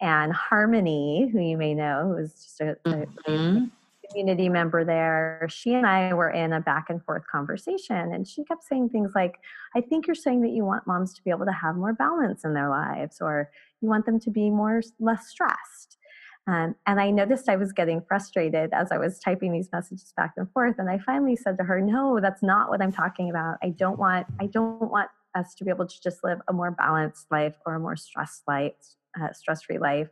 And 0.00 0.32
Harmony, 0.32 1.30
who 1.32 1.40
you 1.40 1.56
may 1.56 1.74
know, 1.74 2.08
who 2.08 2.24
is 2.24 2.32
just 2.34 2.60
a, 2.60 2.76
mm-hmm. 2.84 3.32
a 3.32 3.70
community 4.12 4.48
member 4.48 4.84
there, 4.84 5.46
she 5.50 5.74
and 5.74 5.86
I 5.86 6.12
were 6.14 6.30
in 6.30 6.52
a 6.52 6.60
back 6.60 6.90
and 6.90 7.02
forth 7.02 7.22
conversation, 7.30 8.12
and 8.12 8.28
she 8.28 8.44
kept 8.44 8.64
saying 8.64 8.90
things 8.90 9.12
like, 9.14 9.38
I 9.74 9.80
think 9.80 10.06
you're 10.06 10.14
saying 10.14 10.42
that 10.42 10.50
you 10.52 10.64
want 10.64 10.86
moms 10.86 11.14
to 11.14 11.22
be 11.24 11.30
able 11.30 11.46
to 11.46 11.52
have 11.52 11.76
more 11.76 11.92
balance 11.92 12.44
in 12.44 12.54
their 12.54 12.68
lives, 12.68 13.18
or 13.20 13.50
you 13.80 13.88
want 13.88 14.06
them 14.06 14.20
to 14.20 14.30
be 14.30 14.50
more 14.50 14.82
less 15.00 15.28
stressed. 15.28 15.98
Um, 16.46 16.74
and 16.86 17.00
I 17.00 17.10
noticed 17.10 17.48
I 17.48 17.56
was 17.56 17.72
getting 17.72 18.00
frustrated 18.00 18.72
as 18.72 18.90
I 18.90 18.98
was 18.98 19.18
typing 19.20 19.52
these 19.52 19.68
messages 19.72 20.12
back 20.16 20.32
and 20.36 20.50
forth. 20.50 20.74
And 20.78 20.90
I 20.90 20.98
finally 20.98 21.36
said 21.36 21.56
to 21.58 21.64
her, 21.64 21.80
"No, 21.80 22.18
that's 22.20 22.42
not 22.42 22.68
what 22.68 22.82
I'm 22.82 22.90
talking 22.90 23.30
about. 23.30 23.58
I 23.62 23.68
don't 23.68 23.98
want. 23.98 24.26
I 24.40 24.46
don't 24.46 24.90
want 24.90 25.08
us 25.34 25.54
to 25.54 25.64
be 25.64 25.70
able 25.70 25.86
to 25.86 26.02
just 26.02 26.24
live 26.24 26.40
a 26.48 26.52
more 26.52 26.70
balanced 26.72 27.30
life 27.30 27.54
or 27.64 27.74
a 27.74 27.80
more 27.80 27.96
stress 27.96 28.42
life, 28.48 28.74
uh, 29.20 29.32
stress-free 29.32 29.78
life. 29.78 30.08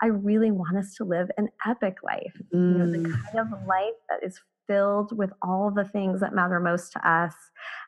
I 0.00 0.06
really 0.06 0.50
want 0.50 0.76
us 0.76 0.94
to 0.96 1.04
live 1.04 1.30
an 1.36 1.48
epic 1.66 1.98
life, 2.02 2.34
mm. 2.54 2.72
you 2.72 2.78
know, 2.78 2.90
the 2.90 2.98
mm. 2.98 3.12
kind 3.24 3.38
of 3.38 3.66
life 3.66 3.94
that 4.08 4.26
is 4.26 4.40
filled 4.66 5.16
with 5.16 5.30
all 5.42 5.70
the 5.70 5.84
things 5.84 6.20
that 6.20 6.34
matter 6.34 6.60
most 6.60 6.92
to 6.92 7.08
us, 7.08 7.34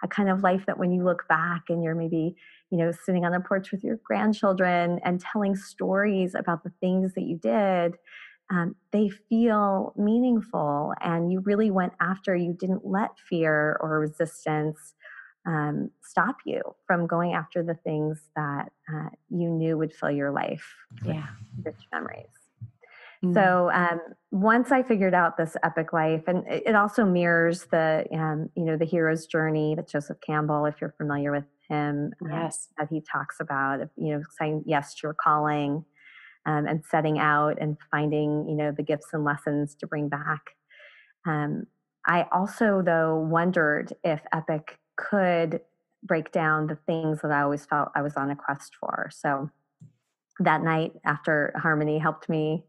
a 0.02 0.08
kind 0.08 0.28
of 0.28 0.42
life 0.42 0.64
that 0.66 0.78
when 0.78 0.92
you 0.92 1.04
look 1.04 1.26
back 1.28 1.62
and 1.68 1.82
you're 1.82 1.94
maybe, 1.94 2.36
you 2.70 2.78
know, 2.78 2.92
sitting 3.04 3.24
on 3.24 3.34
a 3.34 3.40
porch 3.40 3.70
with 3.72 3.82
your 3.82 3.98
grandchildren 4.04 5.00
and 5.04 5.20
telling 5.20 5.54
stories 5.54 6.34
about 6.34 6.64
the 6.64 6.72
things 6.80 7.14
that 7.14 7.22
you 7.22 7.38
did, 7.38 7.94
um, 8.50 8.74
they 8.92 9.08
feel 9.08 9.94
meaningful 9.96 10.92
and 11.00 11.32
you 11.32 11.40
really 11.40 11.70
went 11.70 11.94
after, 12.00 12.36
you 12.36 12.54
didn't 12.58 12.84
let 12.84 13.10
fear 13.28 13.78
or 13.80 14.00
resistance 14.00 14.94
um, 15.46 15.90
stop 16.02 16.36
you 16.46 16.62
from 16.86 17.06
going 17.06 17.34
after 17.34 17.62
the 17.62 17.74
things 17.74 18.20
that 18.36 18.72
uh, 18.92 19.08
you 19.30 19.48
knew 19.48 19.76
would 19.76 19.92
fill 19.92 20.10
your 20.10 20.30
life 20.30 20.66
yeah. 21.04 21.26
rich 21.64 21.76
memories. 21.92 22.26
Mm-hmm. 23.24 23.34
So 23.34 23.70
um, 23.72 24.00
once 24.30 24.72
I 24.72 24.82
figured 24.82 25.14
out 25.14 25.36
this 25.36 25.56
epic 25.62 25.92
life, 25.92 26.22
and 26.26 26.44
it 26.46 26.74
also 26.74 27.04
mirrors 27.04 27.64
the 27.64 28.06
um, 28.12 28.50
you 28.54 28.64
know 28.64 28.76
the 28.76 28.84
hero's 28.84 29.26
journey 29.26 29.74
that 29.74 29.88
Joseph 29.88 30.18
Campbell, 30.26 30.66
if 30.66 30.80
you're 30.80 30.94
familiar 30.96 31.32
with 31.32 31.44
him, 31.68 32.12
uh, 32.22 32.28
yes, 32.28 32.68
uh, 32.78 32.82
that 32.82 32.90
he 32.90 33.00
talks 33.00 33.36
about, 33.40 33.80
you 33.96 34.14
know, 34.14 34.22
saying 34.38 34.64
yes 34.66 34.94
to 34.94 35.00
your 35.04 35.14
calling, 35.14 35.84
um, 36.46 36.66
and 36.66 36.84
setting 36.84 37.18
out 37.18 37.56
and 37.60 37.76
finding 37.90 38.46
you 38.48 38.56
know 38.56 38.72
the 38.72 38.82
gifts 38.82 39.08
and 39.12 39.24
lessons 39.24 39.74
to 39.76 39.86
bring 39.86 40.08
back. 40.08 40.40
Um, 41.26 41.64
I 42.06 42.26
also 42.32 42.82
though 42.84 43.16
wondered 43.16 43.94
if 44.04 44.20
epic 44.32 44.78
could 44.96 45.60
break 46.02 46.32
down 46.32 46.66
the 46.66 46.78
things 46.86 47.20
that 47.22 47.30
I 47.30 47.42
always 47.42 47.64
felt 47.64 47.90
I 47.94 48.02
was 48.02 48.16
on 48.16 48.30
a 48.30 48.36
quest 48.36 48.76
for. 48.78 49.10
So 49.12 49.50
that 50.40 50.62
night 50.62 50.92
after 51.04 51.52
Harmony 51.56 51.98
helped 51.98 52.28
me, 52.28 52.64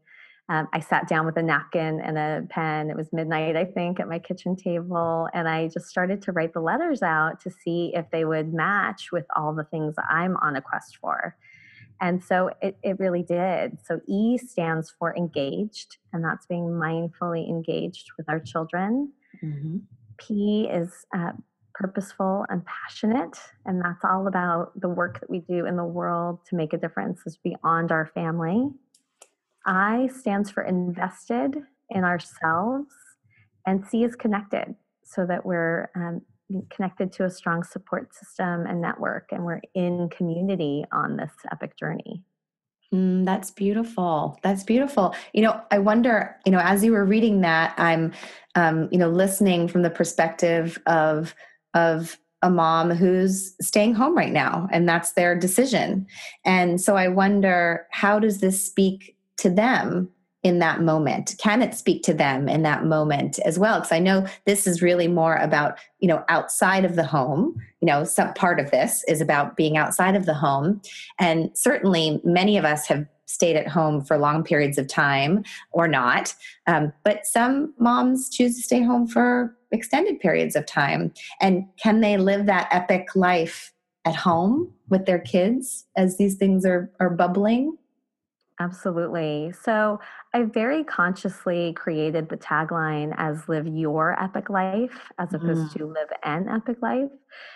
um, 0.48 0.68
I 0.72 0.78
sat 0.78 1.08
down 1.08 1.26
with 1.26 1.36
a 1.36 1.42
napkin 1.42 2.00
and 2.00 2.16
a 2.16 2.46
pen. 2.48 2.88
It 2.88 2.96
was 2.96 3.12
midnight, 3.12 3.56
I 3.56 3.64
think, 3.64 3.98
at 3.98 4.08
my 4.08 4.20
kitchen 4.20 4.54
table. 4.54 5.28
And 5.34 5.48
I 5.48 5.68
just 5.68 5.86
started 5.86 6.22
to 6.22 6.32
write 6.32 6.52
the 6.52 6.60
letters 6.60 7.02
out 7.02 7.40
to 7.40 7.50
see 7.50 7.92
if 7.94 8.06
they 8.12 8.24
would 8.24 8.54
match 8.54 9.10
with 9.10 9.26
all 9.34 9.52
the 9.52 9.64
things 9.64 9.96
I'm 10.08 10.36
on 10.36 10.54
a 10.54 10.62
quest 10.62 10.98
for. 10.98 11.36
And 12.00 12.22
so 12.22 12.50
it, 12.62 12.76
it 12.82 13.00
really 13.00 13.22
did. 13.22 13.78
So 13.84 14.00
E 14.06 14.38
stands 14.38 14.92
for 14.98 15.16
engaged, 15.16 15.96
and 16.12 16.22
that's 16.22 16.46
being 16.46 16.68
mindfully 16.68 17.48
engaged 17.48 18.10
with 18.16 18.28
our 18.28 18.38
children. 18.38 19.12
Mm-hmm. 19.42 19.78
P 20.18 20.68
is 20.70 21.06
uh, 21.14 21.32
purposeful 21.76 22.46
and 22.48 22.62
passionate. 22.64 23.38
And 23.66 23.80
that's 23.80 24.02
all 24.02 24.26
about 24.26 24.72
the 24.80 24.88
work 24.88 25.20
that 25.20 25.28
we 25.28 25.40
do 25.40 25.66
in 25.66 25.76
the 25.76 25.84
world 25.84 26.40
to 26.48 26.56
make 26.56 26.72
a 26.72 26.78
difference 26.78 27.20
is 27.26 27.36
beyond 27.36 27.92
our 27.92 28.06
family. 28.06 28.70
I 29.66 30.08
stands 30.16 30.50
for 30.50 30.62
invested 30.62 31.56
in 31.90 32.04
ourselves, 32.04 32.94
and 33.66 33.84
C 33.86 34.04
is 34.04 34.16
connected 34.16 34.74
so 35.04 35.26
that 35.26 35.44
we're 35.44 35.90
um, 35.94 36.22
connected 36.70 37.12
to 37.12 37.24
a 37.24 37.30
strong 37.30 37.62
support 37.62 38.14
system 38.14 38.66
and 38.66 38.80
network, 38.80 39.28
and 39.32 39.44
we're 39.44 39.60
in 39.74 40.08
community 40.08 40.84
on 40.92 41.16
this 41.16 41.32
epic 41.52 41.76
journey. 41.76 42.22
Mm, 42.94 43.24
that's 43.24 43.50
beautiful. 43.50 44.38
That's 44.42 44.62
beautiful. 44.62 45.14
You 45.32 45.42
know, 45.42 45.60
I 45.72 45.80
wonder, 45.80 46.36
you 46.46 46.52
know, 46.52 46.60
as 46.62 46.84
you 46.84 46.92
were 46.92 47.04
reading 47.04 47.40
that, 47.40 47.74
I'm, 47.76 48.12
um, 48.54 48.88
you 48.92 48.98
know, 48.98 49.08
listening 49.10 49.66
from 49.66 49.82
the 49.82 49.90
perspective 49.90 50.80
of 50.86 51.34
of 51.76 52.18
a 52.42 52.50
mom 52.50 52.90
who's 52.90 53.54
staying 53.60 53.94
home 53.94 54.16
right 54.16 54.32
now 54.32 54.68
and 54.72 54.88
that's 54.88 55.12
their 55.12 55.38
decision. 55.38 56.06
And 56.44 56.80
so 56.80 56.96
i 56.96 57.06
wonder 57.06 57.86
how 57.90 58.18
does 58.18 58.40
this 58.40 58.64
speak 58.64 59.16
to 59.38 59.50
them 59.50 60.08
in 60.42 60.60
that 60.60 60.80
moment? 60.80 61.34
Can 61.38 61.60
it 61.60 61.74
speak 61.74 62.04
to 62.04 62.14
them 62.14 62.48
in 62.48 62.62
that 62.62 62.84
moment 62.84 63.38
as 63.40 63.58
well? 63.58 63.78
Because 63.78 63.92
i 63.92 63.98
know 63.98 64.26
this 64.44 64.66
is 64.66 64.82
really 64.82 65.08
more 65.08 65.36
about 65.36 65.78
you 66.00 66.08
know 66.08 66.24
outside 66.28 66.84
of 66.84 66.96
the 66.96 67.04
home. 67.04 67.54
You 67.80 67.86
know 67.86 68.04
some 68.04 68.32
part 68.34 68.60
of 68.60 68.70
this 68.70 69.04
is 69.08 69.20
about 69.20 69.56
being 69.56 69.76
outside 69.76 70.16
of 70.16 70.26
the 70.26 70.34
home. 70.34 70.80
And 71.18 71.50
certainly 71.54 72.20
many 72.24 72.56
of 72.58 72.64
us 72.64 72.86
have 72.86 73.06
stayed 73.26 73.56
at 73.56 73.66
home 73.66 74.04
for 74.04 74.16
long 74.16 74.44
periods 74.44 74.78
of 74.78 74.86
time 74.86 75.42
or 75.72 75.88
not. 75.88 76.32
Um, 76.68 76.92
but 77.02 77.26
some 77.26 77.74
moms 77.78 78.30
choose 78.30 78.54
to 78.56 78.62
stay 78.62 78.82
home 78.82 79.08
for 79.08 79.55
extended 79.72 80.20
periods 80.20 80.56
of 80.56 80.66
time. 80.66 81.12
And 81.40 81.66
can 81.82 82.00
they 82.00 82.16
live 82.16 82.46
that 82.46 82.68
epic 82.70 83.08
life 83.14 83.72
at 84.04 84.14
home 84.14 84.72
with 84.88 85.06
their 85.06 85.18
kids 85.18 85.86
as 85.96 86.16
these 86.16 86.36
things 86.36 86.64
are, 86.64 86.90
are 87.00 87.10
bubbling? 87.10 87.76
Absolutely. 88.58 89.52
So 89.62 90.00
I 90.32 90.44
very 90.44 90.82
consciously 90.82 91.74
created 91.74 92.30
the 92.30 92.38
tagline 92.38 93.14
as 93.18 93.48
live 93.48 93.66
your 93.66 94.20
epic 94.22 94.48
life 94.48 95.12
as 95.18 95.34
opposed 95.34 95.70
mm. 95.70 95.72
to 95.74 95.86
live 95.86 96.08
an 96.24 96.48
epic 96.48 96.78
life 96.80 97.10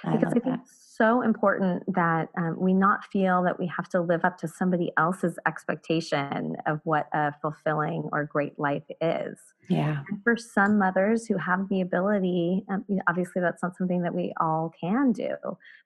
because 0.05 0.25
I, 0.25 0.27
I 0.27 0.31
think 0.31 0.45
that. 0.45 0.61
it's 0.61 0.95
so 0.99 1.23
important 1.23 1.85
that 1.95 2.29
um, 2.37 2.57
we 2.59 2.75
not 2.75 3.07
feel 3.07 3.43
that 3.45 3.59
we 3.59 3.67
have 3.75 3.89
to 3.91 4.03
live 4.03 4.27
up 4.27 4.37
to 4.39 4.49
somebody 4.49 4.93
else's 4.99 5.39
expectation 5.47 6.57
of 6.67 6.81
what 6.85 7.09
a 7.15 7.33
fulfilling 7.41 8.11
or 8.13 8.25
great 8.25 8.59
life 8.59 8.85
is. 9.01 9.39
Yeah. 9.71 10.03
And 10.09 10.23
for 10.25 10.37
some 10.37 10.79
mothers 10.79 11.27
who 11.27 11.37
have 11.37 11.69
the 11.69 11.81
ability, 11.81 12.65
um, 12.69 12.85
obviously 13.09 13.41
that's 13.41 13.63
not 13.63 13.77
something 13.77 14.03
that 14.03 14.15
we 14.15 14.33
all 14.41 14.73
can 14.79 15.13
do, 15.13 15.37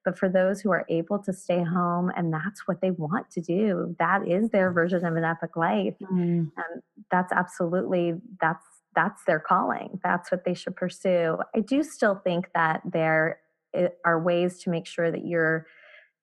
but 0.04 0.18
for 0.18 0.28
those 0.28 0.60
who 0.60 0.70
are 0.70 0.86
able 0.88 1.18
to 1.20 1.32
stay 1.32 1.62
home 1.62 2.10
and 2.16 2.32
that's 2.32 2.66
what 2.66 2.80
they 2.80 2.90
want 2.90 3.30
to 3.32 3.40
do, 3.42 3.94
that 3.98 4.26
is 4.26 4.48
their 4.50 4.72
version 4.72 5.04
of 5.04 5.16
an 5.16 5.24
epic 5.24 5.56
life. 5.56 5.94
Mm. 6.00 6.50
Um, 6.56 6.80
that's 7.10 7.32
absolutely 7.32 8.14
that's 8.40 8.64
that's 8.94 9.22
their 9.24 9.40
calling. 9.40 10.00
That's 10.02 10.30
what 10.30 10.44
they 10.44 10.54
should 10.54 10.76
pursue. 10.76 11.38
I 11.54 11.60
do 11.60 11.82
still 11.82 12.14
think 12.14 12.48
that 12.54 12.80
there 12.90 13.40
eh, 13.74 13.88
are 14.04 14.22
ways 14.22 14.60
to 14.62 14.70
make 14.70 14.86
sure 14.86 15.10
that 15.10 15.26
you're 15.26 15.66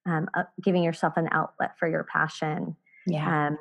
um, 0.05 0.29
uh, 0.33 0.43
giving 0.63 0.83
yourself 0.83 1.13
an 1.17 1.27
outlet 1.31 1.77
for 1.77 1.87
your 1.87 2.05
passion. 2.05 2.75
Yeah. 3.05 3.47
Um, 3.47 3.57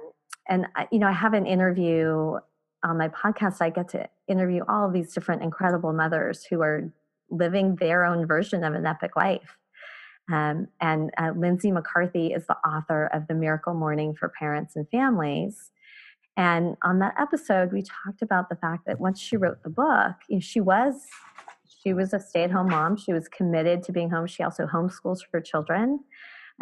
and 0.49 0.67
you 0.91 0.99
know, 0.99 1.07
I 1.07 1.13
have 1.13 1.35
an 1.35 1.47
interview 1.47 2.39
on 2.83 2.99
my 2.99 3.09
podcast, 3.09 3.61
I 3.61 3.71
get 3.71 3.89
to 3.91 4.09
interview 4.29 4.63
all 4.69 4.87
of 4.87 4.93
these 4.93 5.13
different 5.13 5.43
incredible 5.43 5.93
mothers 5.93 6.45
who 6.45 6.63
are 6.63 6.93
living 7.31 7.77
their 7.77 8.05
own 8.05 8.27
version 8.27 8.65
of 8.65 8.75
an 8.75 8.87
epic 8.87 9.17
life. 9.17 9.57
Um, 10.33 10.69
and 10.81 11.11
uh, 11.19 11.33
Lindsay 11.37 11.73
McCarthy 11.73 12.29
is 12.29 12.47
the 12.47 12.57
author 12.59 13.07
of 13.13 13.27
The 13.27 13.35
Miracle 13.35 13.75
Morning 13.75 14.15
for 14.15 14.29
Parents 14.39 14.77
and 14.77 14.89
Families. 14.89 15.73
And 16.37 16.77
on 16.83 17.01
that 17.01 17.15
episode, 17.19 17.73
we 17.73 17.83
talked 17.83 18.23
about 18.23 18.49
the 18.49 18.57
fact 18.57 18.87
that 18.87 19.01
once 19.01 19.21
she 19.21 19.37
wrote 19.37 19.63
the 19.63 19.71
book, 19.71 20.15
you 20.29 20.37
know, 20.37 20.41
she 20.41 20.61
was 20.61 21.07
she 21.83 21.93
was 21.95 22.13
a 22.13 22.21
stay-at-home 22.21 22.69
mom. 22.69 22.97
She 22.97 23.13
was 23.13 23.27
committed 23.27 23.83
to 23.85 23.93
being 23.93 24.11
home. 24.11 24.27
She 24.27 24.43
also 24.43 24.67
homeschools 24.67 25.21
her 25.33 25.41
children. 25.41 26.01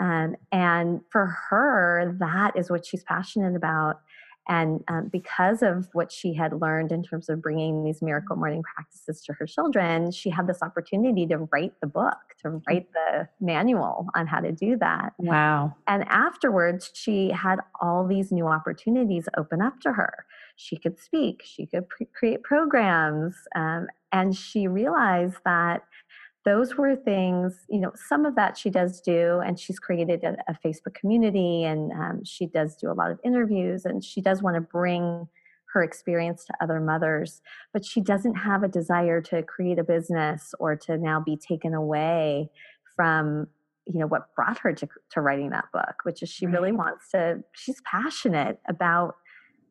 Um, 0.01 0.37
and 0.53 1.01
for 1.11 1.27
her, 1.51 2.17
that 2.21 2.57
is 2.57 2.71
what 2.71 2.87
she's 2.87 3.03
passionate 3.03 3.57
about. 3.57 4.01
And 4.49 4.83
um, 4.89 5.09
because 5.13 5.63
of 5.63 5.89
what 5.93 6.11
she 6.11 6.33
had 6.33 6.59
learned 6.61 6.91
in 6.91 7.03
terms 7.03 7.29
of 7.29 7.43
bringing 7.43 7.85
these 7.85 8.01
miracle 8.01 8.35
morning 8.35 8.63
practices 8.63 9.21
to 9.23 9.35
her 9.35 9.47
children, 9.47 10.11
she 10.11 10.31
had 10.31 10.47
this 10.47 10.63
opportunity 10.63 11.27
to 11.27 11.39
write 11.53 11.75
the 11.81 11.87
book, 11.87 12.17
to 12.43 12.63
write 12.67 12.89
the 12.93 13.29
manual 13.41 14.09
on 14.15 14.27
how 14.27 14.41
to 14.41 14.51
do 14.51 14.77
that. 14.79 15.13
Wow. 15.19 15.75
And 15.87 16.05
afterwards, 16.09 16.91
she 16.95 17.31
had 17.31 17.59
all 17.81 18.07
these 18.07 18.33
new 18.33 18.47
opportunities 18.47 19.29
open 19.37 19.61
up 19.61 19.81
to 19.81 19.93
her. 19.93 20.25
She 20.57 20.77
could 20.77 20.99
speak, 20.99 21.43
she 21.45 21.67
could 21.67 21.89
pre- 21.89 22.09
create 22.19 22.43
programs, 22.43 23.35
um, 23.55 23.87
and 24.13 24.35
she 24.35 24.67
realized 24.67 25.37
that 25.45 25.83
those 26.49 26.77
were 26.77 26.97
things, 26.97 27.67
you 27.69 27.79
know, 27.79 27.93
some 27.95 28.25
of 28.25 28.35
that 28.35 28.57
she 28.57 28.71
does 28.71 29.03
do, 29.03 29.41
and 29.45 29.61
she's 29.61 29.79
created 29.79 30.25
a, 30.25 30.35
a 30.49 30.57
Facebook 30.65 30.95
community 30.95 31.65
and 31.65 31.93
um, 31.93 32.25
she 32.25 32.47
does 32.47 32.75
do 32.75 32.91
a 32.91 32.95
lot 32.95 33.11
of 33.11 33.21
interviews 33.23 33.85
and 33.85 34.03
she 34.03 34.23
does 34.23 34.43
want 34.43 34.55
to 34.57 34.63
bring 34.63 35.29
her 35.75 35.83
experience 35.83 36.47
to 36.47 36.55
other 36.63 36.81
mothers, 36.81 37.43
but 37.75 37.85
she 37.85 38.01
doesn't 38.01 38.35
have 38.35 38.63
a 38.63 38.69
desire 38.69 39.21
to 39.21 39.43
create 39.43 39.79
a 39.79 39.85
business 39.85 40.55
or 40.59 40.75
to 40.75 40.97
now 40.97 41.21
be 41.21 41.37
taken 41.37 41.75
away 41.75 42.49
from 42.97 43.47
you 43.85 43.99
know 43.99 44.07
what 44.07 44.35
brought 44.35 44.59
her 44.59 44.73
to, 44.73 44.87
to 45.11 45.23
writing 45.23 45.49
that 45.49 45.65
book 45.73 45.95
which 46.03 46.23
is 46.23 46.29
she 46.29 46.45
right. 46.45 46.53
really 46.53 46.73
wants 46.73 47.11
to 47.11 47.43
she's 47.55 47.81
passionate 47.91 48.61
about 48.69 49.17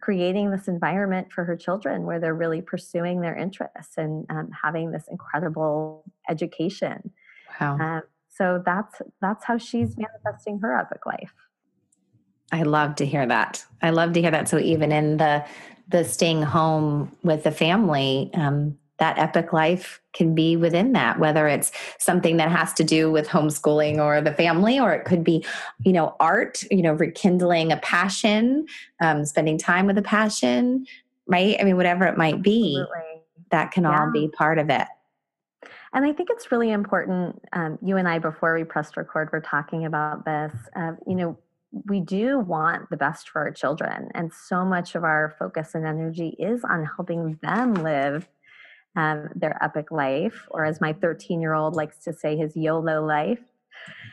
creating 0.02 0.50
this 0.50 0.68
environment 0.68 1.32
for 1.32 1.44
her 1.44 1.56
children 1.56 2.04
where 2.04 2.20
they're 2.20 2.34
really 2.34 2.62
pursuing 2.62 3.22
their 3.22 3.36
interests 3.36 3.96
and 3.98 4.26
um, 4.30 4.50
having 4.64 4.90
this 4.90 5.06
incredible 5.12 6.04
education. 6.30 7.12
Wow. 7.60 7.78
Um, 7.80 8.02
so 8.30 8.62
that's 8.66 9.02
that's 9.22 9.46
how 9.46 9.58
she's 9.58 9.96
manifesting 9.98 10.60
her 10.60 10.78
epic 10.78 11.06
life. 11.06 11.34
I 12.52 12.64
love 12.64 12.96
to 12.96 13.06
hear 13.06 13.26
that. 13.26 13.66
I 13.82 13.90
love 13.90 14.14
to 14.14 14.22
hear 14.22 14.32
that. 14.32 14.48
So 14.48 14.60
even 14.60 14.92
in 14.92 15.18
the 15.18 15.46
the 15.90 16.04
staying 16.04 16.44
home 16.44 17.16
with 17.24 17.44
the 17.44 17.52
family, 17.52 18.30
um, 18.34 18.78
that 19.00 19.18
epic 19.18 19.54
life 19.54 20.02
can 20.14 20.34
be 20.34 20.56
within 20.56 20.94
that 20.94 21.20
whether 21.20 21.48
it's 21.48 21.72
something 22.00 22.38
that 22.38 22.50
has 22.50 22.74
to 22.74 22.84
do 22.84 23.12
with 23.12 23.28
homeschooling 23.28 23.98
or 23.98 24.22
the 24.22 24.34
family 24.34 24.80
or 24.80 24.92
it 24.94 25.06
could 25.06 25.24
be 25.24 25.46
you 25.86 25.94
know 25.94 26.16
art 26.20 26.64
you 26.72 26.82
know 26.82 26.94
rekindling 26.94 27.72
a 27.72 27.78
passion 27.78 28.66
um, 29.02 29.26
spending 29.26 29.58
time 29.58 29.86
with 29.86 29.98
a 29.98 30.02
passion 30.02 30.86
right 31.28 31.58
i 31.60 31.64
mean 31.64 31.78
whatever 31.78 32.06
it 32.06 32.18
might 32.18 32.42
be 32.42 32.78
Absolutely. 32.80 33.22
that 33.52 33.72
can 33.72 33.84
yeah. 33.84 34.00
all 34.00 34.12
be 34.12 34.28
part 34.30 34.58
of 34.58 34.70
it 34.70 34.88
and 35.94 36.06
I 36.06 36.14
think 36.14 36.30
it's 36.32 36.52
really 36.52 36.72
important. 36.72 37.42
Um, 37.54 37.78
you 37.82 37.98
and 37.98 38.08
I, 38.08 38.20
before 38.20 38.56
we 38.56 38.64
pressed 38.64 38.98
record, 38.98 39.30
we're 39.32 39.42
talking 39.42 39.86
about 39.86 40.26
this. 40.26 40.54
Uh, 40.76 40.94
you 41.06 41.16
know, 41.16 41.38
we 41.86 42.00
do 42.00 42.40
want 42.40 42.90
the 42.90 42.98
best 42.98 43.30
for 43.30 43.42
our 43.42 43.52
children. 43.52 44.10
And 44.14 44.32
so 44.34 44.64
much 44.64 44.96
of 44.96 45.04
our 45.04 45.36
focus 45.38 45.76
and 45.76 45.86
energy 45.86 46.36
is 46.40 46.64
on 46.64 46.86
helping 46.86 47.38
them 47.42 47.74
live 47.76 48.28
um, 48.96 49.30
their 49.36 49.62
epic 49.64 49.92
life, 49.92 50.48
or 50.50 50.66
as 50.66 50.82
my 50.82 50.92
13 50.92 51.40
year 51.40 51.54
old 51.54 51.76
likes 51.76 52.00
to 52.00 52.14
say, 52.14 52.36
his 52.36 52.56
YOLO 52.56 53.06
life. 53.06 53.40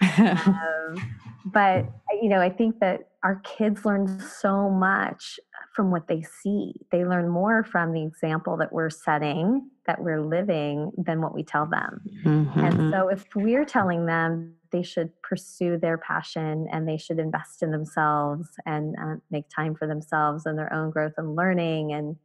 um, 0.18 1.16
but, 1.44 1.86
you 2.22 2.28
know, 2.28 2.40
I 2.40 2.50
think 2.50 2.80
that 2.80 3.08
our 3.22 3.40
kids 3.44 3.84
learn 3.84 4.20
so 4.20 4.70
much 4.70 5.38
from 5.74 5.90
what 5.90 6.08
they 6.08 6.22
see. 6.22 6.74
They 6.90 7.04
learn 7.04 7.28
more 7.28 7.64
from 7.64 7.92
the 7.92 8.02
example 8.02 8.56
that 8.58 8.72
we're 8.72 8.90
setting, 8.90 9.68
that 9.86 10.00
we're 10.00 10.22
living, 10.22 10.92
than 10.96 11.20
what 11.20 11.34
we 11.34 11.42
tell 11.42 11.66
them. 11.66 12.00
Mm-hmm. 12.24 12.60
And 12.60 12.92
so, 12.92 13.08
if 13.08 13.26
we're 13.34 13.64
telling 13.64 14.06
them 14.06 14.54
they 14.72 14.82
should 14.82 15.10
pursue 15.22 15.78
their 15.78 15.98
passion 15.98 16.66
and 16.72 16.88
they 16.88 16.96
should 16.96 17.18
invest 17.18 17.62
in 17.62 17.70
themselves 17.70 18.48
and 18.66 18.94
uh, 19.00 19.16
make 19.30 19.44
time 19.48 19.74
for 19.74 19.86
themselves 19.86 20.46
and 20.46 20.58
their 20.58 20.72
own 20.72 20.90
growth 20.90 21.14
and 21.16 21.36
learning 21.36 21.92
and 21.92 22.16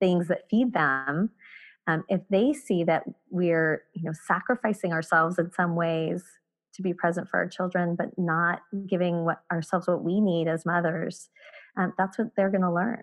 things 0.00 0.28
that 0.28 0.48
feed 0.50 0.72
them, 0.72 1.30
um, 1.86 2.04
if 2.08 2.20
they 2.30 2.52
see 2.52 2.84
that 2.84 3.04
we're 3.30 3.82
you 3.94 4.04
know 4.04 4.12
sacrificing 4.26 4.92
ourselves 4.92 5.38
in 5.38 5.50
some 5.52 5.74
ways 5.76 6.24
to 6.74 6.82
be 6.82 6.92
present 6.94 7.28
for 7.28 7.38
our 7.38 7.48
children 7.48 7.94
but 7.96 8.16
not 8.16 8.60
giving 8.86 9.24
what 9.24 9.42
ourselves 9.50 9.86
what 9.86 10.02
we 10.02 10.20
need 10.20 10.48
as 10.48 10.64
mothers 10.66 11.28
um, 11.76 11.92
that's 11.96 12.18
what 12.18 12.28
they're 12.36 12.50
going 12.50 12.62
to 12.62 12.72
learn. 12.72 13.02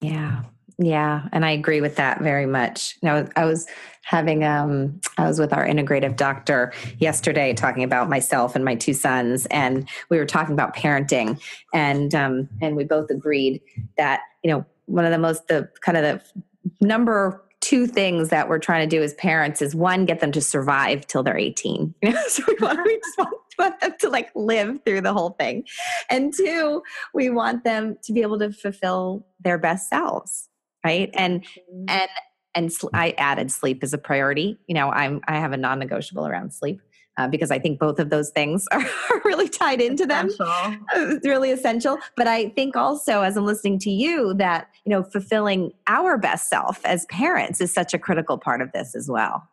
Yeah. 0.00 0.44
Yeah 0.80 1.26
and 1.32 1.44
i 1.44 1.50
agree 1.50 1.80
with 1.80 1.96
that 1.96 2.20
very 2.20 2.46
much. 2.46 2.98
Know 3.02 3.28
i 3.34 3.44
was 3.44 3.66
having 4.02 4.44
um 4.44 5.00
i 5.16 5.26
was 5.26 5.40
with 5.40 5.52
our 5.52 5.66
integrative 5.66 6.14
doctor 6.14 6.72
yesterday 6.98 7.52
talking 7.52 7.82
about 7.82 8.08
myself 8.08 8.54
and 8.54 8.64
my 8.64 8.76
two 8.76 8.94
sons 8.94 9.46
and 9.46 9.88
we 10.08 10.18
were 10.18 10.26
talking 10.26 10.52
about 10.52 10.76
parenting 10.76 11.40
and 11.74 12.14
um 12.14 12.48
and 12.62 12.76
we 12.76 12.84
both 12.84 13.10
agreed 13.10 13.60
that 13.96 14.20
you 14.44 14.52
know 14.52 14.64
one 14.86 15.04
of 15.04 15.10
the 15.10 15.18
most 15.18 15.48
the 15.48 15.68
kind 15.80 15.98
of 15.98 16.04
the 16.04 16.86
number 16.86 17.42
two 17.68 17.86
things 17.86 18.30
that 18.30 18.48
we're 18.48 18.58
trying 18.58 18.88
to 18.88 18.96
do 18.96 19.02
as 19.02 19.12
parents 19.14 19.60
is 19.60 19.74
one, 19.74 20.06
get 20.06 20.20
them 20.20 20.32
to 20.32 20.40
survive 20.40 21.06
till 21.06 21.22
they're 21.22 21.36
18. 21.36 21.94
You 22.00 22.10
know, 22.12 22.22
so 22.26 22.42
we 22.48 22.54
want, 22.62 22.80
we 22.82 22.98
just 22.98 23.18
want, 23.18 23.34
want 23.58 23.80
them 23.80 23.92
to 24.00 24.08
like 24.08 24.30
live 24.34 24.80
through 24.86 25.02
the 25.02 25.12
whole 25.12 25.30
thing. 25.30 25.66
And 26.08 26.32
two, 26.32 26.82
we 27.12 27.28
want 27.28 27.64
them 27.64 27.98
to 28.04 28.12
be 28.14 28.22
able 28.22 28.38
to 28.38 28.52
fulfill 28.52 29.26
their 29.40 29.58
best 29.58 29.90
selves. 29.90 30.48
Right. 30.82 31.10
And, 31.12 31.42
mm-hmm. 31.42 31.84
and, 31.88 32.08
and 32.54 32.72
I 32.94 33.10
added 33.18 33.52
sleep 33.52 33.84
as 33.84 33.92
a 33.92 33.98
priority. 33.98 34.56
You 34.66 34.74
know, 34.74 34.88
I'm, 34.90 35.20
I 35.28 35.38
have 35.38 35.52
a 35.52 35.58
non 35.58 35.78
negotiable 35.78 36.26
around 36.26 36.54
sleep 36.54 36.80
uh, 37.18 37.28
because 37.28 37.50
I 37.50 37.58
think 37.58 37.78
both 37.78 37.98
of 37.98 38.10
those 38.10 38.30
things 38.30 38.66
are, 38.70 38.80
are 39.10 39.22
really 39.24 39.48
tied 39.48 39.80
into 39.80 40.04
essential. 40.04 40.46
them. 40.46 40.86
It's 40.94 41.26
really 41.26 41.50
essential. 41.50 41.98
But 42.16 42.28
I 42.28 42.48
think 42.50 42.76
also, 42.76 43.22
as 43.22 43.36
I'm 43.36 43.44
listening 43.44 43.78
to 43.80 43.90
you, 43.90 44.32
that 44.34 44.68
you 44.84 44.90
know, 44.90 45.02
fulfilling 45.02 45.72
our 45.86 46.16
best 46.16 46.48
self 46.48 46.80
as 46.86 47.04
parents 47.06 47.60
is 47.60 47.72
such 47.72 47.92
a 47.92 47.98
critical 47.98 48.38
part 48.38 48.62
of 48.62 48.72
this 48.72 48.94
as 48.94 49.08
well. 49.08 49.46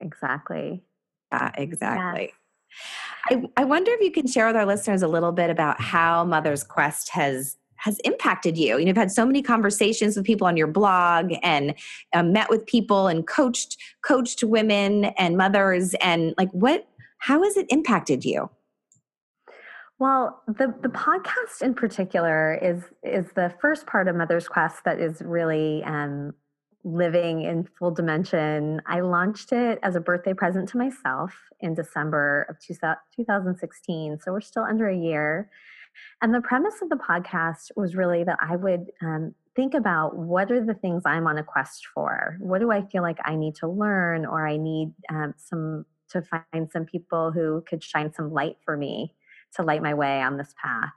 Exactly. 0.00 0.82
Yeah, 1.32 1.50
exactly. 1.58 2.32
Yes. 3.30 3.42
I, 3.56 3.62
I 3.62 3.64
wonder 3.64 3.90
if 3.92 4.00
you 4.00 4.12
can 4.12 4.26
share 4.26 4.46
with 4.46 4.56
our 4.56 4.64
listeners 4.64 5.02
a 5.02 5.08
little 5.08 5.32
bit 5.32 5.50
about 5.50 5.80
how 5.80 6.24
Mother's 6.24 6.62
Quest 6.62 7.10
has 7.10 7.56
has 7.78 7.98
impacted 8.04 8.56
you. 8.56 8.78
You 8.78 8.84
know, 8.84 8.88
you've 8.88 8.96
had 8.96 9.10
so 9.10 9.24
many 9.24 9.42
conversations 9.42 10.16
with 10.16 10.26
people 10.26 10.46
on 10.46 10.56
your 10.56 10.66
blog 10.66 11.32
and 11.42 11.74
um, 12.12 12.32
met 12.32 12.50
with 12.50 12.66
people 12.66 13.08
and 13.08 13.26
coached 13.26 13.76
coached 14.02 14.44
women 14.44 15.06
and 15.16 15.36
mothers 15.36 15.94
and 16.00 16.34
like 16.38 16.50
what 16.52 16.86
how 17.18 17.42
has 17.42 17.56
it 17.56 17.66
impacted 17.70 18.24
you? 18.24 18.50
Well, 19.98 20.42
the 20.46 20.72
the 20.80 20.88
podcast 20.88 21.62
in 21.62 21.74
particular 21.74 22.54
is 22.54 22.84
is 23.02 23.26
the 23.34 23.52
first 23.60 23.86
part 23.86 24.06
of 24.06 24.14
Mother's 24.14 24.48
Quest 24.48 24.84
that 24.84 25.00
is 25.00 25.20
really 25.22 25.82
um, 25.84 26.34
living 26.84 27.42
in 27.42 27.68
full 27.78 27.90
dimension. 27.90 28.80
I 28.86 29.00
launched 29.00 29.52
it 29.52 29.80
as 29.82 29.96
a 29.96 30.00
birthday 30.00 30.34
present 30.34 30.68
to 30.70 30.78
myself 30.78 31.34
in 31.60 31.74
December 31.74 32.46
of 32.48 32.56
2016, 32.60 34.20
so 34.20 34.32
we're 34.32 34.40
still 34.40 34.62
under 34.62 34.88
a 34.88 34.96
year. 34.96 35.50
And 36.22 36.34
the 36.34 36.40
premise 36.40 36.82
of 36.82 36.88
the 36.88 36.96
podcast 36.96 37.70
was 37.76 37.94
really 37.94 38.24
that 38.24 38.38
I 38.40 38.56
would 38.56 38.90
um, 39.02 39.34
think 39.54 39.74
about 39.74 40.16
what 40.16 40.50
are 40.50 40.64
the 40.64 40.74
things 40.74 41.02
I'm 41.04 41.26
on 41.26 41.38
a 41.38 41.44
quest 41.44 41.86
for? 41.94 42.36
What 42.40 42.60
do 42.60 42.70
I 42.70 42.82
feel 42.82 43.02
like 43.02 43.18
I 43.24 43.36
need 43.36 43.54
to 43.56 43.68
learn 43.68 44.26
or 44.26 44.46
I 44.46 44.56
need 44.56 44.92
um, 45.10 45.34
some 45.36 45.84
to 46.10 46.22
find 46.22 46.70
some 46.70 46.84
people 46.84 47.30
who 47.30 47.62
could 47.68 47.82
shine 47.82 48.12
some 48.12 48.32
light 48.32 48.56
for 48.64 48.76
me 48.76 49.14
to 49.56 49.62
light 49.62 49.82
my 49.82 49.94
way 49.94 50.20
on 50.22 50.36
this 50.36 50.54
path. 50.60 50.92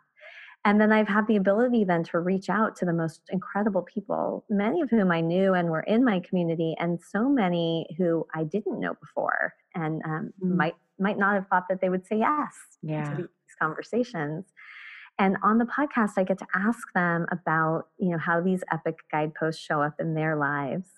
And 0.63 0.79
then 0.79 0.91
I've 0.91 1.07
had 1.07 1.25
the 1.27 1.37
ability 1.37 1.85
then 1.85 2.03
to 2.05 2.19
reach 2.19 2.49
out 2.49 2.75
to 2.77 2.85
the 2.85 2.93
most 2.93 3.21
incredible 3.29 3.81
people, 3.81 4.45
many 4.49 4.81
of 4.81 4.91
whom 4.91 5.11
I 5.11 5.21
knew 5.21 5.55
and 5.55 5.69
were 5.69 5.81
in 5.81 6.05
my 6.05 6.19
community, 6.19 6.75
and 6.79 6.99
so 7.01 7.27
many 7.27 7.87
who 7.97 8.27
I 8.35 8.43
didn't 8.43 8.79
know 8.79 8.93
before 9.01 9.55
and 9.73 10.01
um, 10.05 10.33
mm. 10.43 10.55
might 10.55 10.75
might 10.99 11.17
not 11.17 11.33
have 11.33 11.47
thought 11.47 11.65
that 11.67 11.81
they 11.81 11.89
would 11.89 12.05
say 12.05 12.19
yes 12.19 12.53
yeah. 12.83 13.09
to 13.09 13.15
these 13.17 13.55
conversations. 13.59 14.45
And 15.19 15.37
on 15.43 15.57
the 15.57 15.65
podcast, 15.65 16.11
I 16.17 16.23
get 16.23 16.39
to 16.39 16.47
ask 16.55 16.79
them 16.95 17.25
about 17.31 17.87
you 17.97 18.09
know 18.09 18.17
how 18.17 18.41
these 18.41 18.63
epic 18.71 18.95
guideposts 19.11 19.61
show 19.61 19.81
up 19.81 19.95
in 19.99 20.15
their 20.15 20.35
lives. 20.35 20.89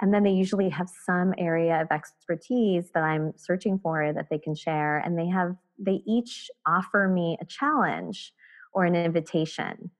And 0.00 0.12
then 0.12 0.24
they 0.24 0.32
usually 0.32 0.68
have 0.70 0.88
some 1.06 1.32
area 1.38 1.80
of 1.80 1.92
expertise 1.92 2.90
that 2.92 3.04
I'm 3.04 3.34
searching 3.36 3.78
for 3.78 4.12
that 4.12 4.28
they 4.30 4.38
can 4.38 4.56
share. 4.56 4.98
And 4.98 5.16
they 5.16 5.28
have 5.28 5.56
they 5.78 6.02
each 6.06 6.50
offer 6.66 7.08
me 7.08 7.38
a 7.40 7.44
challenge 7.44 8.32
or 8.72 8.84
an 8.84 8.96
invitation 8.96 9.90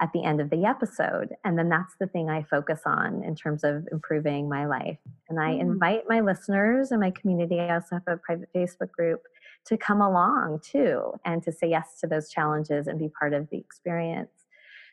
at 0.00 0.12
the 0.12 0.24
end 0.24 0.40
of 0.40 0.50
the 0.50 0.64
episode. 0.64 1.34
And 1.44 1.58
then 1.58 1.68
that's 1.68 1.94
the 2.00 2.06
thing 2.06 2.28
I 2.28 2.42
focus 2.42 2.80
on 2.84 3.22
in 3.22 3.36
terms 3.36 3.62
of 3.62 3.86
improving 3.92 4.48
my 4.48 4.66
life. 4.66 4.98
And 5.28 5.38
I 5.38 5.52
mm. 5.52 5.60
invite 5.60 6.02
my 6.08 6.20
listeners 6.20 6.90
and 6.90 7.00
my 7.00 7.12
community, 7.12 7.60
I 7.60 7.74
also 7.74 7.96
have 7.96 8.02
a 8.08 8.16
private 8.16 8.48
Facebook 8.54 8.90
group, 8.90 9.22
to 9.66 9.76
come 9.76 10.00
along 10.00 10.60
too 10.62 11.12
and 11.24 11.42
to 11.42 11.52
say 11.52 11.68
yes 11.68 11.98
to 12.00 12.06
those 12.06 12.28
challenges 12.28 12.86
and 12.86 12.98
be 12.98 13.08
part 13.08 13.32
of 13.32 13.48
the 13.50 13.58
experience. 13.58 14.30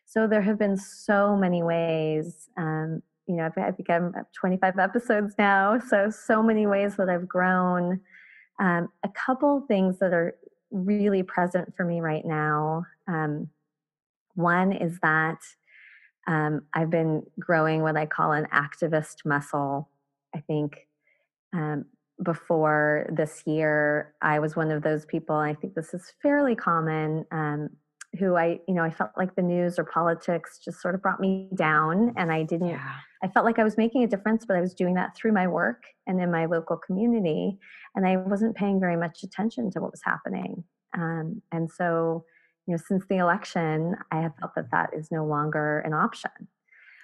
So 0.06 0.28
there 0.28 0.42
have 0.42 0.58
been 0.58 0.78
so 0.78 1.36
many 1.36 1.64
ways. 1.64 2.50
Um, 2.58 3.02
you 3.28 3.36
know, 3.36 3.46
I've, 3.46 3.58
I've 3.58 3.78
become 3.78 4.14
25 4.34 4.80
episodes 4.80 5.36
now, 5.38 5.80
so 5.80 6.10
so 6.10 6.42
many 6.44 6.68
ways 6.68 6.96
that 6.98 7.10
I've 7.10 7.28
grown. 7.28 8.02
Um, 8.60 8.90
a 9.04 9.10
couple 9.10 9.64
things 9.68 10.00
that 10.00 10.14
are 10.14 10.36
really 10.72 11.24
present 11.24 11.76
for 11.76 11.86
me 11.86 12.02
right 12.02 12.26
now. 12.26 12.86
Um, 13.08 13.50
one 14.36 14.72
is 14.72 15.00
that 15.02 15.40
um, 16.28 16.64
I've 16.74 16.90
been 16.90 17.24
growing 17.40 17.82
what 17.82 17.98
I 17.98 18.06
call 18.06 18.32
an 18.32 18.48
activist 18.54 19.26
muscle. 19.26 19.90
I 20.36 20.40
think 20.40 20.88
um, 21.54 21.86
before 22.24 23.08
this 23.12 23.44
year, 23.46 24.14
I 24.22 24.40
was 24.40 24.56
one 24.56 24.72
of 24.72 24.84
those 24.84 25.06
people. 25.06 25.36
I 25.36 25.54
think 25.54 25.74
this 25.74 25.94
is 25.94 26.14
fairly 26.22 26.56
common. 26.56 27.26
Um, 27.32 27.70
who 28.20 28.36
I, 28.36 28.60
you 28.68 28.74
know, 28.74 28.84
I 28.84 28.90
felt 28.90 29.12
like 29.16 29.36
the 29.36 29.42
news 29.42 29.80
or 29.80 29.86
politics 29.86 30.60
just 30.64 30.82
sort 30.82 30.96
of 30.96 31.02
brought 31.02 31.22
me 31.22 31.50
down, 31.56 32.14
and 32.18 32.32
I 32.32 32.44
didn't. 32.44 32.70
Yeah. 32.70 32.96
I 33.24 33.28
felt 33.28 33.46
like 33.46 33.60
I 33.60 33.64
was 33.64 33.78
making 33.78 34.04
a 34.04 34.08
difference, 34.08 34.46
but 34.46 34.58
I 34.58 34.62
was 34.62 34.74
doing 34.74 34.96
that 34.96 35.16
through 35.16 35.32
my 35.32 35.48
work 35.48 35.84
and 36.08 36.20
in 36.20 36.32
my 36.32 36.46
local 36.46 36.76
community, 36.76 37.58
and 37.96 38.06
I 38.06 38.18
wasn't 38.18 38.56
paying 38.56 38.80
very 38.80 38.98
much 38.98 39.24
attention 39.24 39.72
to 39.72 39.80
what 39.80 39.92
was 39.92 40.02
happening. 40.04 40.64
Um, 40.94 41.42
and 41.52 41.72
so, 41.72 42.26
you 42.68 42.74
know, 42.74 42.82
since 42.86 43.06
the 43.08 43.18
election, 43.18 43.96
I 44.12 44.22
have 44.22 44.34
felt 44.40 44.56
that 44.56 44.72
that 44.72 44.90
is 44.94 45.10
no 45.10 45.26
longer 45.26 45.80
an 45.80 45.94
option. 45.94 46.32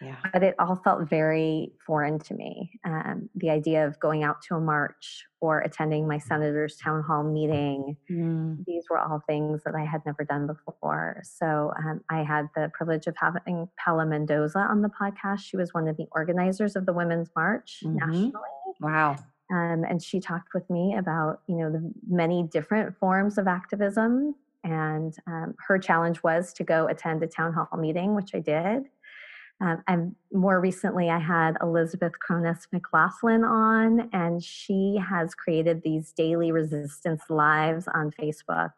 Yeah. 0.01 0.17
But 0.31 0.43
it 0.43 0.55
all 0.59 0.75
felt 0.75 1.09
very 1.09 1.73
foreign 1.85 2.19
to 2.19 2.33
me. 2.33 2.79
Um, 2.85 3.29
the 3.35 3.49
idea 3.49 3.85
of 3.85 3.99
going 3.99 4.23
out 4.23 4.41
to 4.43 4.55
a 4.55 4.59
march 4.59 5.25
or 5.39 5.61
attending 5.61 6.07
my 6.07 6.17
senator's 6.17 6.75
town 6.77 7.03
hall 7.03 7.23
meeting, 7.23 7.97
mm. 8.09 8.63
these 8.65 8.83
were 8.89 8.99
all 8.99 9.21
things 9.27 9.61
that 9.65 9.75
I 9.75 9.85
had 9.85 10.05
never 10.05 10.23
done 10.23 10.47
before. 10.47 11.21
So 11.23 11.73
um, 11.77 12.01
I 12.09 12.23
had 12.23 12.47
the 12.55 12.71
privilege 12.73 13.07
of 13.07 13.15
having 13.17 13.69
Paola 13.83 14.05
Mendoza 14.05 14.59
on 14.59 14.81
the 14.81 14.89
podcast. 14.89 15.39
She 15.39 15.57
was 15.57 15.73
one 15.73 15.87
of 15.87 15.97
the 15.97 16.07
organizers 16.11 16.75
of 16.75 16.85
the 16.85 16.93
Women's 16.93 17.29
March 17.35 17.81
mm-hmm. 17.83 17.97
nationally. 17.97 18.41
Wow. 18.79 19.17
Um, 19.51 19.85
and 19.89 20.03
she 20.03 20.19
talked 20.19 20.53
with 20.53 20.69
me 20.69 20.95
about, 20.95 21.41
you 21.47 21.55
know, 21.55 21.71
the 21.71 21.91
many 22.07 22.43
different 22.43 22.97
forms 22.97 23.37
of 23.37 23.47
activism. 23.47 24.35
And 24.63 25.15
um, 25.27 25.55
her 25.65 25.79
challenge 25.79 26.21
was 26.23 26.51
to 26.53 26.63
go 26.63 26.87
attend 26.87 27.23
a 27.23 27.27
town 27.27 27.53
hall 27.53 27.69
meeting, 27.79 28.15
which 28.15 28.31
I 28.33 28.39
did. 28.39 28.83
Um, 29.59 29.83
and 29.87 30.15
more 30.31 30.59
recently, 30.59 31.09
I 31.09 31.19
had 31.19 31.57
Elizabeth 31.61 32.13
Cronise 32.19 32.67
McLaughlin 32.71 33.43
on, 33.43 34.09
and 34.13 34.43
she 34.43 34.99
has 35.09 35.33
created 35.33 35.81
these 35.83 36.11
daily 36.11 36.51
resistance 36.51 37.23
lives 37.29 37.87
on 37.93 38.11
Facebook 38.11 38.71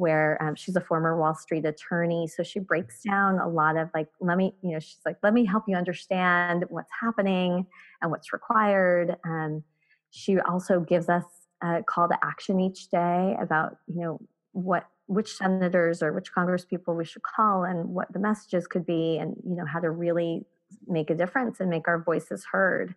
where 0.00 0.42
um, 0.42 0.54
she's 0.54 0.76
a 0.76 0.80
former 0.80 1.18
Wall 1.18 1.34
Street 1.34 1.66
attorney. 1.66 2.26
So 2.26 2.42
she 2.42 2.58
breaks 2.58 3.02
down 3.02 3.38
a 3.38 3.46
lot 3.46 3.76
of 3.76 3.90
like, 3.94 4.08
let 4.18 4.38
me, 4.38 4.54
you 4.62 4.70
know, 4.70 4.80
she's 4.80 5.00
like, 5.04 5.18
let 5.22 5.34
me 5.34 5.44
help 5.44 5.64
you 5.68 5.76
understand 5.76 6.64
what's 6.70 6.90
happening 6.98 7.66
and 8.00 8.10
what's 8.10 8.32
required. 8.32 9.16
Um, 9.26 9.62
she 10.08 10.40
also 10.40 10.80
gives 10.80 11.10
us 11.10 11.24
a 11.62 11.82
call 11.82 12.08
to 12.08 12.16
action 12.22 12.60
each 12.60 12.88
day 12.88 13.36
about, 13.38 13.76
you 13.86 14.00
know, 14.00 14.20
what 14.52 14.86
which 15.10 15.34
senators 15.34 16.02
or 16.02 16.12
which 16.12 16.32
congress 16.32 16.64
people 16.64 16.94
we 16.94 17.04
should 17.04 17.22
call 17.22 17.64
and 17.64 17.88
what 17.88 18.12
the 18.12 18.18
messages 18.18 18.68
could 18.68 18.86
be 18.86 19.18
and 19.18 19.36
you 19.44 19.56
know 19.56 19.66
how 19.66 19.80
to 19.80 19.90
really 19.90 20.44
make 20.86 21.10
a 21.10 21.16
difference 21.16 21.58
and 21.58 21.68
make 21.68 21.88
our 21.88 22.00
voices 22.00 22.46
heard. 22.52 22.94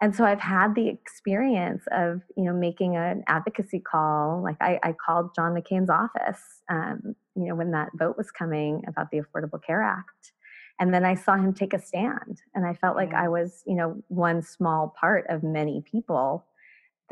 And 0.00 0.14
so 0.14 0.24
i've 0.24 0.40
had 0.40 0.74
the 0.74 0.88
experience 0.88 1.84
of 1.92 2.22
you 2.36 2.44
know 2.44 2.52
making 2.52 2.96
an 2.96 3.22
advocacy 3.28 3.78
call 3.78 4.42
like 4.42 4.56
i, 4.60 4.80
I 4.82 4.92
called 4.92 5.32
john 5.34 5.54
mccain's 5.54 5.90
office 5.90 6.42
um, 6.68 7.14
you 7.36 7.44
know 7.46 7.54
when 7.54 7.70
that 7.70 7.90
vote 7.94 8.16
was 8.16 8.32
coming 8.32 8.82
about 8.88 9.10
the 9.10 9.20
affordable 9.20 9.62
care 9.62 9.82
act. 9.82 10.32
And 10.80 10.92
then 10.92 11.04
i 11.04 11.14
saw 11.14 11.36
him 11.36 11.52
take 11.54 11.72
a 11.72 11.80
stand 11.80 12.42
and 12.54 12.66
i 12.66 12.74
felt 12.74 12.96
like 12.96 13.14
i 13.14 13.28
was 13.28 13.62
you 13.64 13.76
know 13.76 14.02
one 14.08 14.42
small 14.42 14.92
part 14.98 15.24
of 15.28 15.44
many 15.44 15.84
people 15.88 16.46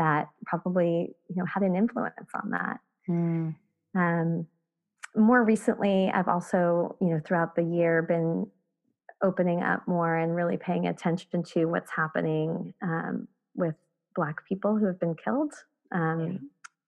that 0.01 0.31
probably 0.47 1.15
you 1.29 1.37
know 1.37 1.45
had 1.45 1.63
an 1.63 1.77
influence 1.77 2.31
on 2.35 2.51
that. 2.51 2.81
Mm. 3.09 3.55
Um, 3.95 4.47
more 5.17 5.45
recently, 5.45 6.11
I've 6.13 6.29
also, 6.29 6.97
you 7.01 7.09
know, 7.09 7.21
throughout 7.25 7.57
the 7.57 7.65
year 7.65 8.03
been 8.03 8.47
opening 9.23 9.63
up 9.63 9.87
more 9.87 10.17
and 10.17 10.35
really 10.35 10.57
paying 10.57 10.87
attention 10.87 11.43
to 11.43 11.67
what's 11.67 11.91
happening 11.91 12.73
um, 12.83 13.29
with 13.55 13.75
Black 14.15 14.47
people 14.47 14.77
who 14.77 14.87
have 14.87 14.99
been 14.99 15.15
killed 15.15 15.53
um, 15.93 16.21
yeah. 16.21 16.39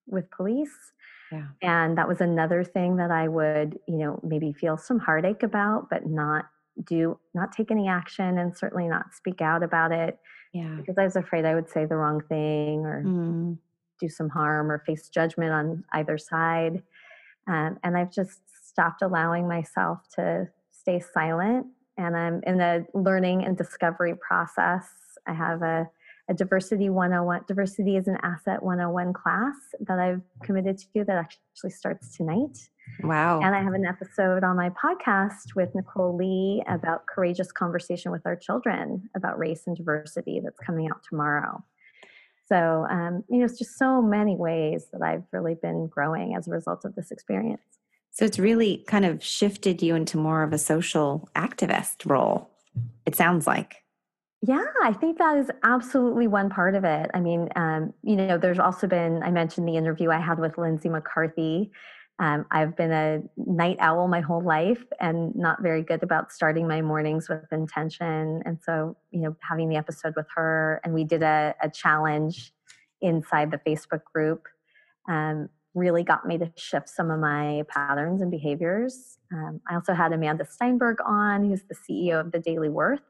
with 0.07 0.31
police. 0.31 0.93
Yeah. 1.31 1.47
And 1.63 1.99
that 1.99 2.09
was 2.09 2.21
another 2.21 2.63
thing 2.63 2.97
that 2.97 3.11
I 3.11 3.29
would, 3.29 3.79
you 3.89 3.97
know, 3.97 4.21
maybe 4.23 4.53
feel 4.53 4.77
some 4.77 4.99
heartache 4.99 5.43
about, 5.43 5.89
but 5.91 6.07
not 6.07 6.47
do, 6.85 7.19
not 7.35 7.53
take 7.53 7.71
any 7.71 7.89
action 7.89 8.39
and 8.39 8.57
certainly 8.57 8.89
not 8.89 9.15
speak 9.15 9.41
out 9.41 9.63
about 9.63 9.93
it. 9.93 10.19
Yeah. 10.53 10.77
Because 10.77 10.99
I 10.99 11.05
was 11.05 11.17
afraid 11.17 11.45
I 11.45 11.55
would 11.55 11.71
say 11.71 11.87
the 11.87 11.97
wrong 11.97 12.23
thing 12.29 12.85
or 12.85 13.03
mm. 13.05 13.59
do 13.99 14.09
some 14.09 14.29
harm 14.29 14.71
or 14.71 14.81
face 14.81 15.09
judgment 15.09 15.53
on 15.53 15.85
either 15.93 16.19
side. 16.19 16.83
Um, 17.47 17.79
and 17.83 17.97
I've 17.97 18.13
just 18.13 18.41
stopped 18.67 19.03
allowing 19.03 19.49
myself 19.49 19.99
to 20.15 20.49
stay 20.71 21.01
silent. 21.01 21.67
And 21.97 22.17
I'm 22.17 22.41
in 22.47 22.59
the 22.59 22.87
learning 22.95 23.45
and 23.45 23.57
discovery 23.57 24.15
process. 24.17 24.87
I 25.27 25.35
have 25.35 25.63
a, 25.63 25.89
a 26.29 26.35
diversity 26.35 26.89
101, 26.89 27.43
diversity 27.47 27.97
is 27.97 28.09
an 28.09 28.17
asset 28.23 28.63
101 28.63 29.13
class 29.13 29.55
that 29.81 29.99
I've 29.99 30.23
committed 30.43 30.79
to 30.79 31.05
that 31.05 31.17
actually 31.17 31.71
starts 31.71 32.17
tonight. 32.17 32.59
Wow. 33.03 33.41
And 33.41 33.55
I 33.55 33.63
have 33.63 33.75
an 33.75 33.85
episode 33.87 34.43
on 34.43 34.57
my 34.57 34.71
podcast 34.71 35.55
with 35.55 35.75
Nicole 35.75 36.17
Lee 36.17 36.63
about 36.69 37.07
courageous 37.07 37.53
conversation 37.53 38.11
with 38.11 38.23
our 38.27 38.37
children 38.37 39.09
about 39.17 39.39
race 39.39 39.65
and 39.67 39.77
diversity 39.77 40.41
that's 40.43 40.59
coming 40.61 40.89
out 40.89 41.03
tomorrow. 41.09 41.63
So, 42.53 42.87
um, 42.91 43.25
you 43.31 43.39
know, 43.39 43.47
it's 43.47 43.59
just 43.59 43.79
so 43.79 44.03
many 44.03 44.37
ways 44.37 44.89
that 44.93 45.01
I've 45.01 45.25
really 45.33 45.55
been 45.55 45.87
growing 45.87 46.35
as 46.35 46.47
a 46.47 46.51
result 46.51 46.85
of 46.85 46.95
this 46.95 47.11
experience. 47.11 47.63
So 48.11 48.27
it's 48.27 48.39
really 48.39 48.85
kind 48.87 49.07
of 49.07 49.25
shifted 49.25 49.81
you 49.81 49.95
into 49.95 50.19
more 50.19 50.43
of 50.43 50.53
a 50.53 50.59
social 50.59 51.31
activist 51.35 52.05
role, 52.05 52.51
it 53.07 53.17
sounds 53.17 53.47
like. 53.47 53.77
Yeah, 54.43 54.65
I 54.83 54.93
think 54.93 55.17
that 55.17 55.39
is 55.39 55.51
absolutely 55.63 56.27
one 56.27 56.51
part 56.51 56.75
of 56.75 56.85
it. 56.85 57.11
I 57.15 57.21
mean, 57.21 57.49
um, 57.57 57.95
you 58.03 58.17
know, 58.17 58.37
there's 58.37 58.59
also 58.59 58.87
been, 58.87 59.23
I 59.23 59.31
mentioned 59.31 59.67
the 59.67 59.77
interview 59.79 60.11
I 60.11 60.21
had 60.21 60.39
with 60.39 60.59
Lindsay 60.59 60.91
McCarthy 60.91 61.71
um, 62.19 62.47
I've 62.51 62.77
been 62.77 62.93
a 62.93 63.23
night 63.37 63.79
owl 63.81 64.07
my 64.07 64.21
whole 64.21 64.43
life 64.43 64.85
and 65.01 65.35
not 65.35 65.63
very 65.63 65.83
good 65.83 66.03
about 66.03 66.31
starting 66.31 66.69
my 66.69 66.83
mornings 66.83 67.29
with 67.29 67.51
intention. 67.51 68.43
And 68.45 68.59
so, 68.63 68.97
you 69.11 69.21
know, 69.21 69.37
having 69.41 69.69
the 69.69 69.77
episode 69.77 70.15
with 70.15 70.27
her, 70.37 70.81
and 70.85 70.95
we 70.95 71.05
did 71.05 71.23
a, 71.23 71.55
a 71.63 71.71
challenge 71.71 72.53
inside 73.01 73.51
the 73.51 73.59
Facebook 73.59 74.05
group, 74.15 74.47
um, 75.09 75.49
really 75.75 76.05
got 76.05 76.27
me 76.27 76.39
to 76.39 76.53
shift 76.57 76.89
some 76.89 77.11
of 77.11 77.19
my 77.19 77.65
patterns 77.69 78.21
and 78.21 78.31
behaviors. 78.31 79.19
Um, 79.33 79.61
I 79.69 79.75
also 79.75 79.95
had 79.95 80.13
Amanda 80.13 80.45
Steinberg 80.45 80.99
on, 81.05 81.49
who's 81.49 81.63
the 81.69 81.75
CEO 81.75 82.21
of 82.21 82.31
the 82.31 82.39
Daily 82.39 82.69
Worth, 82.69 83.01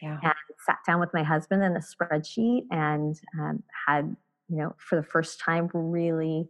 yeah. 0.00 0.18
and 0.22 0.34
sat 0.64 0.78
down 0.86 1.00
with 1.00 1.12
my 1.12 1.24
husband 1.24 1.62
in 1.62 1.76
a 1.76 1.80
spreadsheet 1.80 2.62
and 2.70 3.20
um, 3.38 3.62
had, 3.86 4.16
you 4.48 4.56
know, 4.56 4.74
for 4.78 4.96
the 4.96 5.02
first 5.02 5.40
time, 5.40 5.68
really 5.74 6.48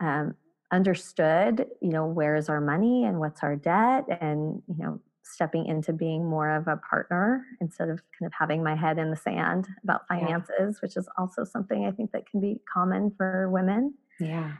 um, 0.00 0.34
understood, 0.72 1.66
you 1.80 1.90
know, 1.90 2.06
where 2.06 2.34
is 2.34 2.48
our 2.48 2.60
money 2.60 3.04
and 3.04 3.20
what's 3.20 3.42
our 3.42 3.56
debt, 3.56 4.06
and 4.20 4.62
you 4.66 4.84
know, 4.84 5.00
stepping 5.22 5.66
into 5.66 5.92
being 5.92 6.28
more 6.28 6.50
of 6.50 6.66
a 6.66 6.76
partner 6.76 7.44
instead 7.60 7.88
of 7.88 8.00
kind 8.18 8.26
of 8.26 8.32
having 8.38 8.62
my 8.62 8.74
head 8.74 8.98
in 8.98 9.10
the 9.10 9.16
sand 9.16 9.68
about 9.84 10.06
finances, 10.08 10.50
yeah. 10.58 10.78
which 10.80 10.96
is 10.96 11.08
also 11.16 11.44
something 11.44 11.86
I 11.86 11.90
think 11.90 12.12
that 12.12 12.28
can 12.28 12.40
be 12.40 12.60
common 12.72 13.12
for 13.16 13.48
women. 13.50 13.94
Yeah. 14.18 14.52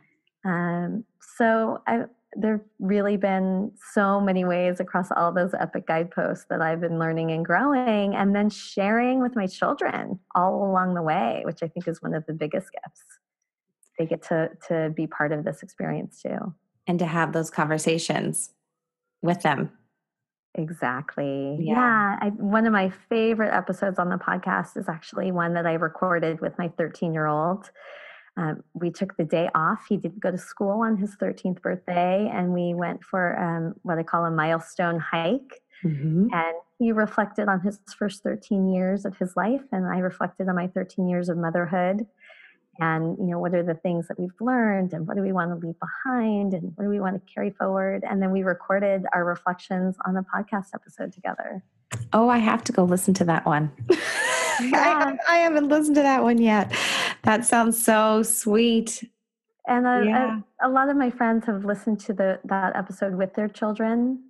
Um, 0.44 1.04
so 1.36 1.82
I, 1.86 2.04
there've 2.34 2.60
really 2.78 3.16
been 3.16 3.72
so 3.92 4.20
many 4.20 4.44
ways 4.44 4.80
across 4.80 5.10
all 5.14 5.32
those 5.32 5.52
epic 5.58 5.86
guideposts 5.86 6.46
that 6.48 6.62
I've 6.62 6.80
been 6.80 6.98
learning 6.98 7.30
and 7.30 7.44
growing, 7.44 8.14
and 8.14 8.34
then 8.34 8.48
sharing 8.48 9.20
with 9.20 9.36
my 9.36 9.46
children 9.46 10.18
all 10.34 10.64
along 10.64 10.94
the 10.94 11.02
way, 11.02 11.42
which 11.44 11.62
I 11.62 11.68
think 11.68 11.86
is 11.86 12.00
one 12.00 12.14
of 12.14 12.24
the 12.26 12.32
biggest 12.32 12.68
gifts. 12.72 13.04
They 13.98 14.06
get 14.06 14.22
to 14.24 14.50
to 14.68 14.90
be 14.94 15.06
part 15.06 15.32
of 15.32 15.44
this 15.44 15.62
experience 15.62 16.20
too, 16.22 16.54
and 16.86 16.98
to 16.98 17.06
have 17.06 17.32
those 17.32 17.50
conversations 17.50 18.50
with 19.22 19.42
them. 19.42 19.70
Exactly. 20.54 21.56
Yeah. 21.60 21.74
yeah 21.74 22.18
I, 22.20 22.28
one 22.28 22.66
of 22.66 22.72
my 22.74 22.90
favorite 23.08 23.54
episodes 23.54 23.98
on 23.98 24.10
the 24.10 24.16
podcast 24.16 24.76
is 24.76 24.86
actually 24.86 25.32
one 25.32 25.54
that 25.54 25.66
I 25.66 25.74
recorded 25.74 26.42
with 26.42 26.58
my 26.58 26.68
13 26.76 27.14
year 27.14 27.26
old 27.26 27.70
um, 28.36 28.62
we 28.74 28.90
took 28.90 29.16
the 29.16 29.24
day 29.24 29.48
off. 29.54 29.84
He 29.88 29.96
didn't 29.96 30.20
go 30.20 30.30
to 30.30 30.38
school 30.38 30.80
on 30.82 30.96
his 30.96 31.16
13th 31.16 31.60
birthday, 31.60 32.30
and 32.32 32.52
we 32.52 32.74
went 32.74 33.04
for 33.04 33.38
um, 33.38 33.74
what 33.82 33.98
I 33.98 34.02
call 34.02 34.24
a 34.24 34.30
milestone 34.30 34.98
hike. 34.98 35.60
Mm-hmm. 35.84 36.28
And 36.32 36.54
he 36.78 36.92
reflected 36.92 37.48
on 37.48 37.60
his 37.60 37.78
first 37.98 38.22
13 38.22 38.72
years 38.72 39.04
of 39.04 39.16
his 39.16 39.36
life, 39.36 39.62
and 39.70 39.86
I 39.86 39.98
reflected 39.98 40.48
on 40.48 40.54
my 40.54 40.68
13 40.68 41.08
years 41.08 41.28
of 41.28 41.36
motherhood. 41.36 42.06
And 42.78 43.18
you 43.18 43.26
know, 43.26 43.38
what 43.38 43.54
are 43.54 43.62
the 43.62 43.74
things 43.74 44.08
that 44.08 44.18
we've 44.18 44.30
learned, 44.40 44.92
and 44.94 45.06
what 45.06 45.16
do 45.16 45.22
we 45.22 45.32
want 45.32 45.50
to 45.50 45.66
leave 45.66 45.76
behind, 45.78 46.54
and 46.54 46.72
what 46.74 46.84
do 46.84 46.90
we 46.90 47.00
want 47.00 47.14
to 47.14 47.32
carry 47.32 47.50
forward? 47.50 48.04
And 48.08 48.22
then 48.22 48.30
we 48.30 48.42
recorded 48.42 49.04
our 49.14 49.24
reflections 49.24 49.96
on 50.06 50.16
a 50.16 50.22
podcast 50.22 50.68
episode 50.74 51.12
together. 51.12 51.62
Oh, 52.12 52.28
I 52.28 52.38
have 52.38 52.64
to 52.64 52.72
go 52.72 52.84
listen 52.84 53.14
to 53.14 53.24
that 53.24 53.46
one. 53.46 53.70
Yeah. 54.60 55.16
I, 55.28 55.36
I, 55.36 55.38
haven't 55.38 55.68
listened 55.68 55.96
to 55.96 56.02
that 56.02 56.22
one 56.22 56.38
yet. 56.38 56.72
That 57.22 57.46
sounds 57.46 57.82
so 57.82 58.22
sweet. 58.22 59.02
And 59.66 59.86
a, 59.86 60.02
yeah. 60.04 60.40
a, 60.62 60.68
a, 60.68 60.70
lot 60.70 60.90
of 60.90 60.96
my 60.96 61.10
friends 61.10 61.46
have 61.46 61.64
listened 61.64 62.00
to 62.00 62.12
the 62.12 62.38
that 62.44 62.76
episode 62.76 63.14
with 63.14 63.34
their 63.34 63.48
children, 63.48 64.22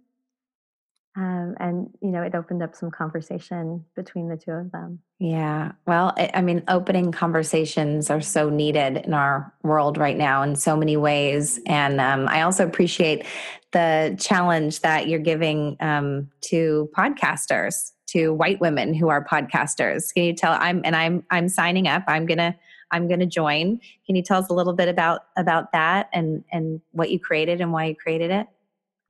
um, 1.15 1.55
and 1.61 1.91
you 2.01 2.11
know 2.11 2.23
it 2.23 2.35
opened 2.35 2.63
up 2.63 2.75
some 2.75 2.91
conversation 2.91 3.85
between 3.95 4.29
the 4.29 4.37
two 4.37 4.53
of 4.53 4.73
them. 4.73 5.01
Yeah, 5.19 5.73
well, 5.87 6.15
I 6.17 6.41
mean, 6.41 6.63
opening 6.69 7.13
conversations 7.13 8.11
are 8.11 8.21
so 8.21 8.49
needed 8.49 8.97
in 8.99 9.15
our 9.15 9.53
world 9.63 9.99
right 9.99 10.17
now 10.17 10.43
in 10.43 10.57
so 10.57 10.77
many 10.77 10.97
ways, 10.97 11.61
and 11.67 12.01
um, 12.01 12.29
I 12.29 12.43
also 12.43 12.67
appreciate 12.67 13.27
the 13.73 14.17
challenge 14.21 14.81
that 14.81 15.09
you're 15.09 15.19
giving 15.19 15.77
um, 15.81 16.31
to 16.43 16.91
podcasters 16.97 17.93
to 18.13 18.33
white 18.33 18.61
women 18.61 18.95
who 18.95 19.09
are 19.09 19.25
podcasters. 19.25 20.13
Can 20.15 20.25
you 20.25 20.35
tell 20.35 20.53
I'm 20.53 20.83
and 20.85 20.95
I'm 20.95 21.25
I'm 21.31 21.49
signing 21.49 21.89
up. 21.89 22.05
I'm 22.07 22.27
gonna 22.27 22.57
I'm 22.91 23.09
gonna 23.09 23.27
join. 23.27 23.81
Can 24.07 24.17
you 24.17 24.23
tell 24.23 24.39
us 24.39 24.49
a 24.49 24.55
little 24.55 24.75
bit 24.75 24.89
about 24.89 25.23
about 25.37 25.73
that 25.73 26.09
and 26.13 26.45
and 26.53 26.81
what 26.93 27.11
you 27.11 27.19
created 27.19 27.61
and 27.61 27.73
why 27.73 27.87
you 27.87 27.97
created 27.97 28.31
it? 28.31 28.47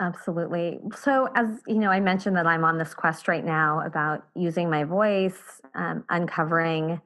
Absolutely. 0.02 0.80
So, 0.96 1.28
as 1.36 1.60
you 1.68 1.76
know, 1.76 1.90
I 1.90 2.00
mentioned 2.00 2.36
that 2.36 2.46
I'm 2.46 2.64
on 2.64 2.76
this 2.76 2.92
quest 2.92 3.28
right 3.28 3.44
now 3.44 3.82
about 3.86 4.24
using 4.34 4.68
my 4.68 4.82
voice, 4.82 5.60
um, 5.76 6.02
uncovering 6.10 7.00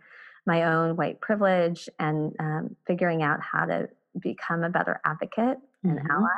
my 0.46 0.64
own 0.64 0.96
white 0.96 1.20
privilege, 1.20 1.90
and 1.98 2.32
um, 2.40 2.74
figuring 2.86 3.22
out 3.22 3.40
how 3.42 3.66
to 3.66 3.90
become 4.18 4.64
a 4.64 4.70
better 4.70 4.98
advocate 5.04 5.58
and 5.84 5.98
mm-hmm. 5.98 6.10
ally. 6.10 6.28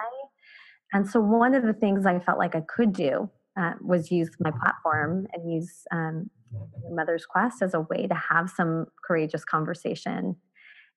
And 0.93 1.09
so, 1.09 1.21
one 1.21 1.55
of 1.55 1.63
the 1.63 1.75
things 1.75 2.07
I 2.07 2.19
felt 2.19 2.39
like 2.39 2.57
I 2.57 2.63
could 2.63 2.93
do 2.93 3.31
uh, 3.57 3.75
was 3.81 4.11
use 4.11 4.31
my 4.41 4.51
platform 4.51 5.29
and 5.33 5.53
use 5.53 5.85
um, 5.93 6.29
Mother's 6.91 7.25
Quest 7.25 7.63
as 7.63 7.73
a 7.73 7.83
way 7.83 8.09
to 8.09 8.15
have 8.15 8.51
some 8.51 8.87
courageous 9.07 9.45
conversation 9.45 10.35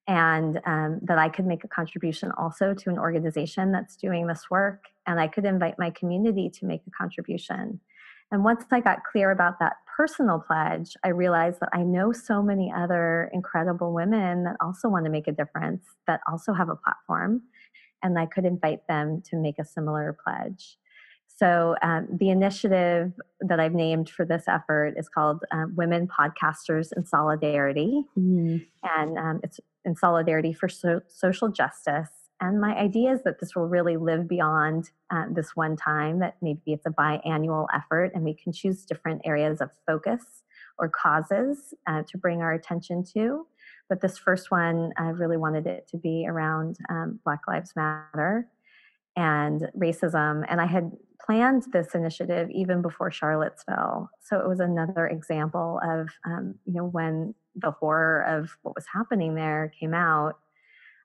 and 0.08 0.60
um, 0.66 1.00
that 1.04 1.18
I 1.18 1.30
could 1.30 1.46
make 1.46 1.64
a 1.64 1.68
contribution 1.68 2.32
also 2.38 2.74
to 2.74 2.90
an 2.90 2.98
organization 2.98 3.72
that's 3.72 3.96
doing 3.96 4.28
this 4.28 4.50
work. 4.50 4.86
And 5.06 5.20
I 5.20 5.28
could 5.28 5.46
invite 5.46 5.78
my 5.78 5.90
community 5.92 6.50
to 6.50 6.66
make 6.66 6.82
a 6.88 6.92
contribution. 6.92 7.80
And 8.32 8.44
once 8.44 8.64
I 8.72 8.80
got 8.80 9.04
clear 9.04 9.32
about 9.32 9.60
that 9.60 9.74
personal 9.98 10.40
pledge, 10.40 10.96
I 11.04 11.10
realized 11.10 11.60
that 11.60 11.70
I 11.74 11.84
know 11.84 12.12
so 12.12 12.42
many 12.42 12.72
other 12.76 13.30
incredible 13.34 13.94
women 13.94 14.46
that 14.46 14.56
also 14.62 14.90
want 14.90 15.06
to 15.06 15.12
make 15.12 15.28
a 15.28 15.34
difference, 15.34 15.84
that 16.08 16.22
also 16.30 16.54
have 16.54 16.70
a 16.70 16.76
platform, 16.76 17.42
and 18.02 18.18
I 18.18 18.26
could 18.26 18.46
invite 18.46 18.88
them 18.88 19.22
to 19.30 19.36
make 19.36 19.60
a 19.60 19.66
similar 19.66 20.18
pledge. 20.24 20.78
So, 21.41 21.75
um, 21.82 22.08
the 22.12 22.30
initiative 22.30 23.13
that 23.39 23.60
I've 23.60 23.73
named 23.73 24.12
for 24.12 24.25
this 24.25 24.43
effort 24.47 24.93
is 24.95 25.10
called 25.10 25.43
um, 25.51 25.73
Women 25.75 26.08
Podcasters 26.08 26.89
in 26.95 27.04
Solidarity. 27.04 28.04
Mm. 28.15 28.63
And 28.84 29.17
um, 29.17 29.39
it's 29.43 29.60
in 29.84 29.95
solidarity 29.95 30.54
for 30.54 30.69
so- 30.69 31.01
social 31.08 31.49
justice. 31.49 32.10
And 32.41 32.62
my 32.62 32.75
idea 32.75 33.12
is 33.12 33.23
that 33.23 33.39
this 33.39 33.56
will 33.56 33.67
really 33.67 33.97
live 33.97 34.27
beyond 34.27 34.91
uh, 35.10 35.25
this 35.32 35.56
one 35.56 35.75
time, 35.75 36.19
that 36.19 36.36
maybe 36.43 36.73
it's 36.73 36.86
a 36.86 36.91
biannual 36.91 37.65
effort, 37.73 38.12
and 38.13 38.23
we 38.23 38.36
can 38.36 38.54
choose 38.54 38.86
different 38.86 39.21
areas 39.25 39.62
of 39.62 39.71
focus 39.88 40.43
or 40.77 40.89
causes 40.89 41.73
uh, 41.88 42.04
to 42.04 42.19
bring 42.19 42.41
our 42.41 42.54
attention 42.54 43.04
to. 43.13 43.47
But 43.89 44.01
this 44.01 44.17
first 44.19 44.51
one, 44.51 44.93
I 44.95 45.10
really 45.10 45.38
wanted 45.38 45.65
it 45.65 45.88
to 45.89 45.97
be 45.97 46.27
around 46.27 46.77
um, 46.88 47.19
Black 47.23 47.41
Lives 47.47 47.73
Matter 47.75 48.47
and 49.15 49.67
racism. 49.77 50.45
And 50.47 50.62
I 50.62 50.65
had 50.65 50.91
planned 51.26 51.64
this 51.72 51.94
initiative 51.94 52.50
even 52.52 52.82
before 52.82 53.12
Charlottesville. 53.12 54.10
So 54.22 54.40
it 54.40 54.48
was 54.48 54.60
another 54.60 55.08
example 55.08 55.80
of, 55.84 56.10
um, 56.26 56.56
you 56.66 56.74
know, 56.74 56.86
when 56.86 57.36
the 57.56 57.72
horror 57.72 58.22
of 58.24 58.58
what 58.62 58.76
was 58.76 58.86
happening 58.94 59.36
there 59.36 59.72
came 59.80 59.94
out, 59.94 60.40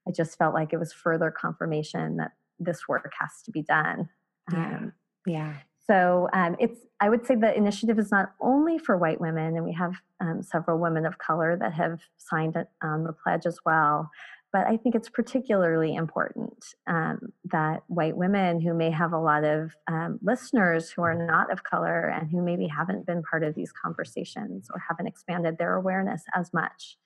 I 0.09 0.13
just 0.13 0.39
felt 0.39 0.55
like 0.55 0.73
it 0.73 0.79
was 0.79 0.93
further 0.93 1.31
confirmation 1.31 2.17
that 2.17 2.33
this 2.59 2.89
work 2.89 3.13
has 3.21 3.43
to 3.45 3.51
be 3.51 3.63
done. 3.63 4.09
Yeah. 4.53 4.77
Um, 4.77 4.93
yeah. 5.27 5.55
So 5.87 6.29
um, 6.33 6.57
it's, 6.59 6.81
I 7.01 7.09
would 7.09 7.27
say 7.27 7.35
the 7.35 7.57
initiative 7.57 7.99
is 7.99 8.11
not 8.11 8.33
only 8.41 8.79
for 8.79 8.97
white 8.97 9.21
women, 9.21 9.57
and 9.57 9.65
we 9.65 9.73
have 9.75 9.95
um, 10.21 10.43
several 10.43 10.79
women 10.79 11.07
of 11.07 11.19
color 11.19 11.57
that 11.61 11.75
have 11.75 12.01
signed 12.17 12.57
on 12.83 13.05
the 13.05 13.13
pledge 13.13 13.47
as 13.47 13.59
well 13.65 14.11
but 14.57 14.66
I 14.66 14.79
think 14.79 14.95
it's 14.95 15.11
particularly 15.11 15.95
important 15.95 16.64
um, 16.87 17.19
that 17.53 17.83
white 17.88 18.16
women 18.16 18.59
who 18.59 18.73
may 18.73 18.90
have 18.90 19.12
a 19.12 19.19
lot 19.19 19.45
of 19.45 19.73
um, 19.87 20.19
listeners 20.23 20.90
who 20.90 21.03
are 21.03 21.14
not 21.14 21.53
of 21.53 21.62
color 21.62 22.09
and 22.09 22.31
who 22.31 22.40
maybe 22.40 22.66
haven't 22.66 23.05
been 23.05 23.23
part 23.23 23.45
of 23.45 23.55
these 23.55 23.71
conversations 23.71 24.69
or 24.73 24.83
haven't 24.88 25.09
expanded 25.09 25.59
their 25.59 25.75
awareness 25.75 26.23
as 26.35 26.55
much, 26.55 26.97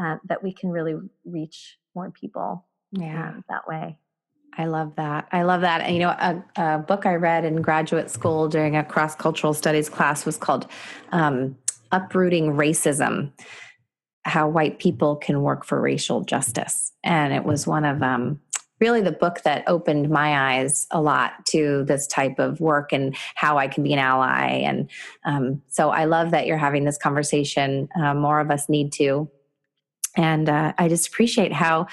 uh, 0.00 0.16
that 0.24 0.42
we 0.42 0.50
can 0.50 0.70
really 0.70 0.94
reach 1.26 1.76
more 1.94 2.10
people 2.10 2.66
yeah. 2.92 3.28
um, 3.28 3.44
that 3.50 3.68
way. 3.68 3.98
I 4.56 4.64
love 4.64 4.96
that. 4.96 5.28
I 5.30 5.42
love 5.42 5.60
that. 5.60 5.82
And, 5.82 5.94
you 5.94 6.00
know, 6.00 6.08
a, 6.08 6.42
a, 6.56 6.78
book 6.78 7.04
I 7.04 7.16
read 7.16 7.44
in 7.44 7.60
graduate 7.60 8.10
school 8.10 8.48
during 8.48 8.76
a 8.76 8.84
cross 8.84 9.14
cultural 9.14 9.52
studies 9.52 9.90
class 9.90 10.24
was 10.24 10.38
called 10.38 10.68
um, 11.12 11.54
Uprooting 11.92 12.52
Racism 12.52 13.30
how 14.24 14.48
white 14.48 14.78
people 14.78 15.16
can 15.16 15.42
work 15.42 15.64
for 15.64 15.80
racial 15.80 16.22
justice. 16.22 16.92
And 17.02 17.32
it 17.32 17.44
was 17.44 17.66
one 17.66 17.84
of 17.84 18.02
um, 18.02 18.40
really 18.80 19.00
the 19.00 19.12
book 19.12 19.42
that 19.42 19.64
opened 19.66 20.10
my 20.10 20.58
eyes 20.58 20.86
a 20.90 21.00
lot 21.00 21.46
to 21.46 21.84
this 21.84 22.06
type 22.06 22.38
of 22.38 22.60
work 22.60 22.92
and 22.92 23.16
how 23.34 23.58
I 23.58 23.68
can 23.68 23.82
be 23.82 23.92
an 23.92 23.98
ally. 23.98 24.46
And 24.46 24.90
um, 25.24 25.62
so 25.68 25.90
I 25.90 26.04
love 26.04 26.30
that 26.32 26.46
you're 26.46 26.56
having 26.56 26.84
this 26.84 26.98
conversation. 26.98 27.88
Uh, 27.98 28.14
more 28.14 28.40
of 28.40 28.50
us 28.50 28.68
need 28.68 28.92
to. 28.94 29.30
And 30.16 30.48
uh, 30.48 30.72
I 30.78 30.88
just 30.88 31.08
appreciate 31.08 31.52
how 31.52 31.86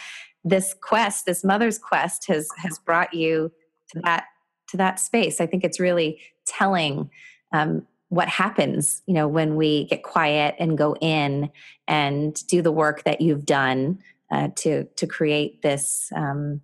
this 0.43 0.73
quest, 0.81 1.25
this 1.25 1.43
mother's 1.43 1.77
quest, 1.77 2.27
has 2.27 2.49
has 2.57 2.79
brought 2.79 3.13
you 3.13 3.51
to 3.91 4.01
that 4.03 4.25
to 4.69 4.77
that 4.77 4.99
space. 4.99 5.39
I 5.39 5.47
think 5.47 5.63
it's 5.63 5.79
really 5.79 6.19
telling 6.45 7.09
um, 7.53 7.85
what 8.11 8.27
happens 8.27 9.01
you 9.05 9.13
know 9.13 9.27
when 9.27 9.55
we 9.55 9.85
get 9.85 10.03
quiet 10.03 10.53
and 10.59 10.77
go 10.77 10.95
in 10.99 11.49
and 11.87 12.45
do 12.47 12.61
the 12.61 12.71
work 12.71 13.03
that 13.03 13.21
you've 13.21 13.45
done 13.45 13.97
uh, 14.31 14.49
to 14.55 14.83
to 14.97 15.07
create 15.07 15.61
this 15.61 16.11
um, 16.13 16.61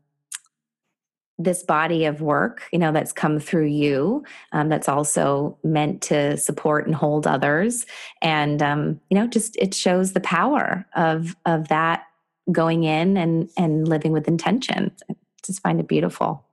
this 1.39 1.63
body 1.63 2.03
of 2.03 2.19
work 2.19 2.63
you 2.73 2.79
know 2.79 2.91
that's 2.91 3.13
come 3.13 3.39
through 3.39 3.65
you 3.65 4.25
um, 4.51 4.67
that's 4.67 4.89
also 4.89 5.57
meant 5.63 6.01
to 6.01 6.35
support 6.35 6.85
and 6.85 6.95
hold 6.95 7.25
others. 7.25 7.85
And 8.21 8.61
um, 8.61 8.99
you 9.09 9.17
know 9.17 9.25
just 9.25 9.55
it 9.55 9.73
shows 9.73 10.11
the 10.11 10.19
power 10.19 10.85
of 10.97 11.33
of 11.45 11.69
that 11.69 12.03
going 12.51 12.83
in 12.83 13.15
and 13.15 13.49
and 13.57 13.87
living 13.87 14.11
with 14.11 14.27
intention. 14.27 14.91
I 15.09 15.15
just 15.45 15.61
find 15.61 15.79
it 15.79 15.87
beautiful. 15.87 16.43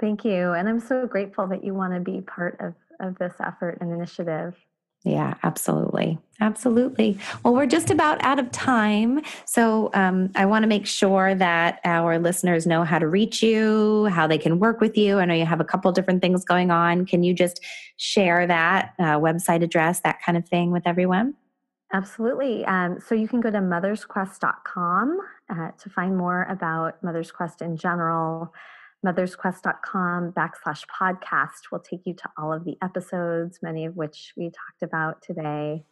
Thank 0.00 0.24
you. 0.24 0.50
And 0.50 0.68
i'm 0.68 0.80
so 0.80 1.06
grateful 1.06 1.46
that 1.46 1.62
you 1.62 1.74
want 1.74 1.94
to 1.94 2.00
be 2.00 2.22
part 2.22 2.60
of 2.60 2.74
of 3.02 3.18
this 3.18 3.34
effort 3.40 3.78
and 3.80 3.92
initiative. 3.92 4.56
Yeah, 5.04 5.34
absolutely. 5.42 6.18
Absolutely. 6.40 7.18
Well, 7.42 7.54
we're 7.54 7.66
just 7.66 7.90
about 7.90 8.22
out 8.24 8.38
of 8.38 8.50
time. 8.52 9.20
So 9.46 9.90
um, 9.94 10.30
I 10.36 10.46
want 10.46 10.62
to 10.62 10.68
make 10.68 10.86
sure 10.86 11.34
that 11.34 11.80
our 11.84 12.20
listeners 12.20 12.66
know 12.66 12.84
how 12.84 13.00
to 13.00 13.08
reach 13.08 13.42
you, 13.42 14.06
how 14.06 14.28
they 14.28 14.38
can 14.38 14.60
work 14.60 14.80
with 14.80 14.96
you. 14.96 15.18
I 15.18 15.24
know 15.24 15.34
you 15.34 15.44
have 15.44 15.60
a 15.60 15.64
couple 15.64 15.90
different 15.90 16.22
things 16.22 16.44
going 16.44 16.70
on. 16.70 17.04
Can 17.04 17.24
you 17.24 17.34
just 17.34 17.64
share 17.96 18.46
that 18.46 18.94
uh, 18.98 19.18
website 19.18 19.62
address, 19.62 20.00
that 20.00 20.22
kind 20.22 20.38
of 20.38 20.48
thing 20.48 20.70
with 20.70 20.86
everyone? 20.86 21.34
Absolutely. 21.92 22.64
Um, 22.64 22.98
so 23.06 23.14
you 23.14 23.28
can 23.28 23.40
go 23.40 23.50
to 23.50 23.58
mothersquest.com 23.58 25.20
uh, 25.50 25.70
to 25.78 25.90
find 25.90 26.16
more 26.16 26.44
about 26.48 27.02
Mother's 27.02 27.30
Quest 27.30 27.60
in 27.60 27.76
general 27.76 28.52
mothersquest.com 29.04 30.32
backslash 30.32 30.84
podcast 31.00 31.70
will 31.70 31.80
take 31.80 32.02
you 32.04 32.14
to 32.14 32.30
all 32.38 32.52
of 32.52 32.64
the 32.64 32.76
episodes, 32.82 33.58
many 33.62 33.84
of 33.84 33.96
which 33.96 34.32
we 34.36 34.50
talked 34.50 34.82
about 34.82 35.22
today. 35.22 35.84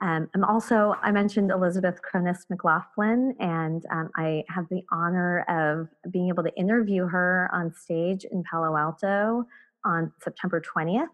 Um, 0.00 0.28
I'm 0.34 0.44
also, 0.44 0.96
I 1.00 1.12
mentioned 1.12 1.50
Elizabeth 1.50 2.02
Cronise 2.02 2.46
McLaughlin, 2.50 3.36
and 3.38 3.84
um, 3.92 4.10
I 4.16 4.42
have 4.48 4.68
the 4.68 4.82
honor 4.90 5.44
of 5.48 5.88
being 6.12 6.28
able 6.28 6.42
to 6.42 6.54
interview 6.56 7.06
her 7.06 7.48
on 7.52 7.72
stage 7.72 8.24
in 8.24 8.42
Palo 8.50 8.76
Alto 8.76 9.46
on 9.84 10.12
September 10.20 10.60
20th. 10.60 11.06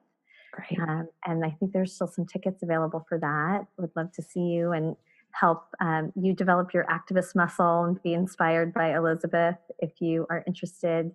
Great. 0.52 0.80
Um, 0.80 1.08
and 1.26 1.44
I 1.44 1.50
think 1.50 1.72
there's 1.72 1.94
still 1.94 2.08
some 2.08 2.26
tickets 2.26 2.62
available 2.62 3.04
for 3.08 3.18
that. 3.18 3.66
Would 3.76 3.90
love 3.94 4.10
to 4.12 4.22
see 4.22 4.40
you 4.40 4.72
and 4.72 4.96
help 5.32 5.64
um, 5.80 6.12
you 6.16 6.32
develop 6.32 6.72
your 6.72 6.86
activist 6.86 7.34
muscle 7.36 7.84
and 7.84 8.02
be 8.02 8.14
inspired 8.14 8.72
by 8.72 8.96
Elizabeth 8.96 9.56
if 9.78 10.00
you 10.00 10.26
are 10.30 10.42
interested. 10.46 11.12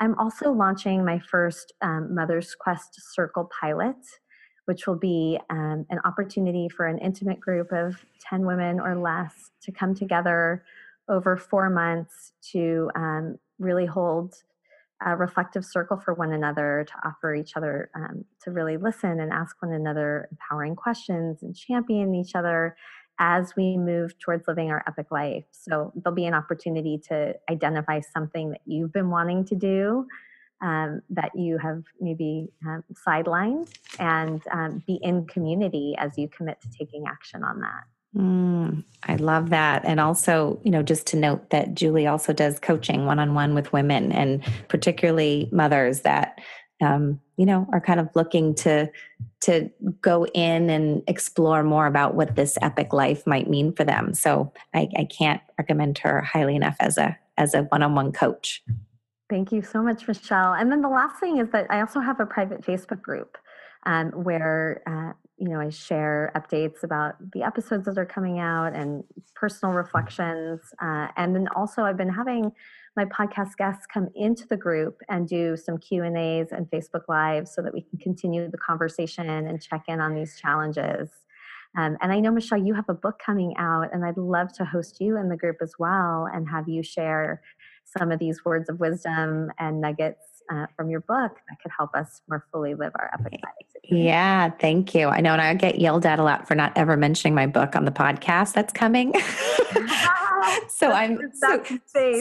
I'm 0.00 0.18
also 0.18 0.50
launching 0.50 1.04
my 1.04 1.18
first 1.18 1.74
um, 1.82 2.14
Mother's 2.14 2.54
Quest 2.54 2.98
Circle 3.14 3.50
pilot, 3.60 3.98
which 4.64 4.86
will 4.86 4.98
be 4.98 5.38
um, 5.50 5.84
an 5.90 5.98
opportunity 6.06 6.70
for 6.70 6.86
an 6.86 6.98
intimate 6.98 7.38
group 7.38 7.70
of 7.70 8.02
10 8.20 8.46
women 8.46 8.80
or 8.80 8.98
less 8.98 9.50
to 9.62 9.72
come 9.72 9.94
together 9.94 10.64
over 11.10 11.36
four 11.36 11.68
months 11.68 12.32
to 12.52 12.90
um, 12.96 13.36
really 13.58 13.84
hold 13.84 14.34
a 15.04 15.16
reflective 15.16 15.64
circle 15.64 15.98
for 15.98 16.14
one 16.14 16.32
another, 16.32 16.86
to 16.86 17.08
offer 17.08 17.34
each 17.34 17.56
other, 17.56 17.90
um, 17.94 18.24
to 18.42 18.50
really 18.50 18.78
listen 18.78 19.20
and 19.20 19.32
ask 19.32 19.60
one 19.62 19.72
another 19.72 20.28
empowering 20.30 20.76
questions 20.76 21.42
and 21.42 21.54
champion 21.54 22.14
each 22.14 22.34
other 22.34 22.74
as 23.20 23.54
we 23.54 23.76
move 23.76 24.18
towards 24.18 24.48
living 24.48 24.70
our 24.70 24.82
epic 24.88 25.10
life. 25.10 25.44
So 25.52 25.92
there'll 25.94 26.16
be 26.16 26.24
an 26.24 26.34
opportunity 26.34 26.98
to 27.08 27.34
identify 27.48 28.00
something 28.00 28.50
that 28.50 28.62
you've 28.64 28.92
been 28.92 29.10
wanting 29.10 29.44
to 29.44 29.54
do 29.54 30.06
um, 30.62 31.02
that 31.10 31.30
you 31.36 31.58
have 31.58 31.84
maybe 32.00 32.48
um, 32.66 32.82
sidelined 33.06 33.70
and 33.98 34.42
um, 34.50 34.82
be 34.86 34.98
in 35.02 35.26
community 35.26 35.94
as 35.98 36.16
you 36.18 36.28
commit 36.28 36.60
to 36.62 36.68
taking 36.70 37.04
action 37.06 37.44
on 37.44 37.60
that. 37.60 37.84
Mm, 38.16 38.82
I 39.04 39.16
love 39.16 39.50
that. 39.50 39.84
And 39.84 40.00
also, 40.00 40.60
you 40.64 40.70
know, 40.70 40.82
just 40.82 41.06
to 41.08 41.16
note 41.16 41.50
that 41.50 41.74
Julie 41.74 42.08
also 42.08 42.32
does 42.32 42.58
coaching 42.58 43.06
one 43.06 43.20
on 43.20 43.34
one 43.34 43.54
with 43.54 43.72
women 43.72 44.10
and 44.10 44.42
particularly 44.68 45.48
mothers 45.52 46.00
that 46.00 46.40
um, 46.80 47.20
you 47.36 47.46
know 47.46 47.66
are 47.72 47.80
kind 47.80 48.00
of 48.00 48.08
looking 48.14 48.54
to 48.56 48.90
to 49.40 49.70
go 50.00 50.26
in 50.26 50.70
and 50.70 51.02
explore 51.06 51.62
more 51.62 51.86
about 51.86 52.14
what 52.14 52.36
this 52.36 52.58
epic 52.60 52.92
life 52.92 53.26
might 53.26 53.48
mean 53.48 53.72
for 53.72 53.84
them. 53.84 54.12
So 54.12 54.52
I, 54.74 54.88
I 54.96 55.04
can't 55.04 55.40
recommend 55.58 55.98
her 55.98 56.20
highly 56.20 56.56
enough 56.56 56.76
as 56.80 56.98
a 56.98 57.16
as 57.36 57.54
a 57.54 57.62
one-on-one 57.62 58.12
coach. 58.12 58.62
Thank 59.30 59.52
you 59.52 59.62
so 59.62 59.82
much 59.82 60.06
michelle. 60.06 60.54
And 60.54 60.70
then 60.70 60.82
the 60.82 60.88
last 60.88 61.20
thing 61.20 61.38
is 61.38 61.48
that 61.52 61.66
i 61.70 61.80
also 61.80 62.00
have 62.00 62.20
a 62.20 62.26
private 62.26 62.62
facebook 62.62 63.00
group 63.00 63.38
um, 63.86 64.10
where 64.10 64.82
uh, 64.86 65.12
you 65.38 65.48
know 65.48 65.60
i 65.60 65.70
share 65.70 66.32
updates 66.36 66.82
about 66.82 67.14
the 67.32 67.42
episodes 67.42 67.86
that 67.86 67.96
are 67.98 68.06
coming 68.06 68.38
out 68.38 68.74
and 68.74 69.04
personal 69.34 69.74
reflections 69.74 70.60
uh, 70.82 71.08
and 71.16 71.34
then 71.34 71.48
also 71.56 71.82
i've 71.82 71.96
been 71.96 72.12
having 72.12 72.52
my 72.96 73.04
podcast 73.04 73.56
guests 73.56 73.86
come 73.92 74.08
into 74.14 74.46
the 74.48 74.56
group 74.56 75.00
and 75.08 75.28
do 75.28 75.56
some 75.56 75.78
q 75.78 76.02
and 76.02 76.16
a's 76.16 76.48
and 76.52 76.70
facebook 76.70 77.02
lives 77.08 77.52
so 77.54 77.62
that 77.62 77.72
we 77.72 77.82
can 77.82 77.98
continue 77.98 78.50
the 78.50 78.58
conversation 78.58 79.28
and 79.28 79.62
check 79.62 79.84
in 79.88 80.00
on 80.00 80.14
these 80.14 80.38
challenges. 80.38 81.10
Um, 81.78 81.96
and 82.00 82.12
i 82.12 82.18
know 82.18 82.32
michelle 82.32 82.58
you 82.58 82.74
have 82.74 82.88
a 82.88 82.94
book 82.94 83.20
coming 83.24 83.54
out 83.56 83.90
and 83.92 84.04
i'd 84.04 84.16
love 84.16 84.52
to 84.54 84.64
host 84.64 85.00
you 85.00 85.16
in 85.16 85.28
the 85.28 85.36
group 85.36 85.58
as 85.62 85.74
well 85.78 86.26
and 86.32 86.48
have 86.48 86.68
you 86.68 86.82
share 86.82 87.42
some 87.84 88.10
of 88.10 88.18
these 88.18 88.44
words 88.44 88.68
of 88.68 88.80
wisdom 88.80 89.50
and 89.58 89.80
nuggets 89.80 90.29
uh, 90.50 90.66
from 90.76 90.90
your 90.90 91.00
book 91.00 91.36
that 91.48 91.60
could 91.62 91.72
help 91.76 91.94
us 91.94 92.20
more 92.28 92.44
fully 92.52 92.74
live 92.74 92.92
our 92.98 93.10
epic 93.14 93.40
lives. 93.42 93.70
Yeah, 93.84 94.50
thank 94.50 94.94
you. 94.94 95.08
I 95.08 95.20
know, 95.20 95.32
and 95.32 95.40
I 95.40 95.54
get 95.54 95.80
yelled 95.80 96.06
at 96.06 96.18
a 96.18 96.22
lot 96.22 96.46
for 96.46 96.54
not 96.54 96.72
ever 96.76 96.96
mentioning 96.96 97.34
my 97.34 97.46
book 97.46 97.74
on 97.74 97.84
the 97.84 97.90
podcast 97.90 98.52
that's 98.52 98.72
coming. 98.72 99.12
so 100.68 100.92
I'm 100.92 101.18
so, 101.34 101.62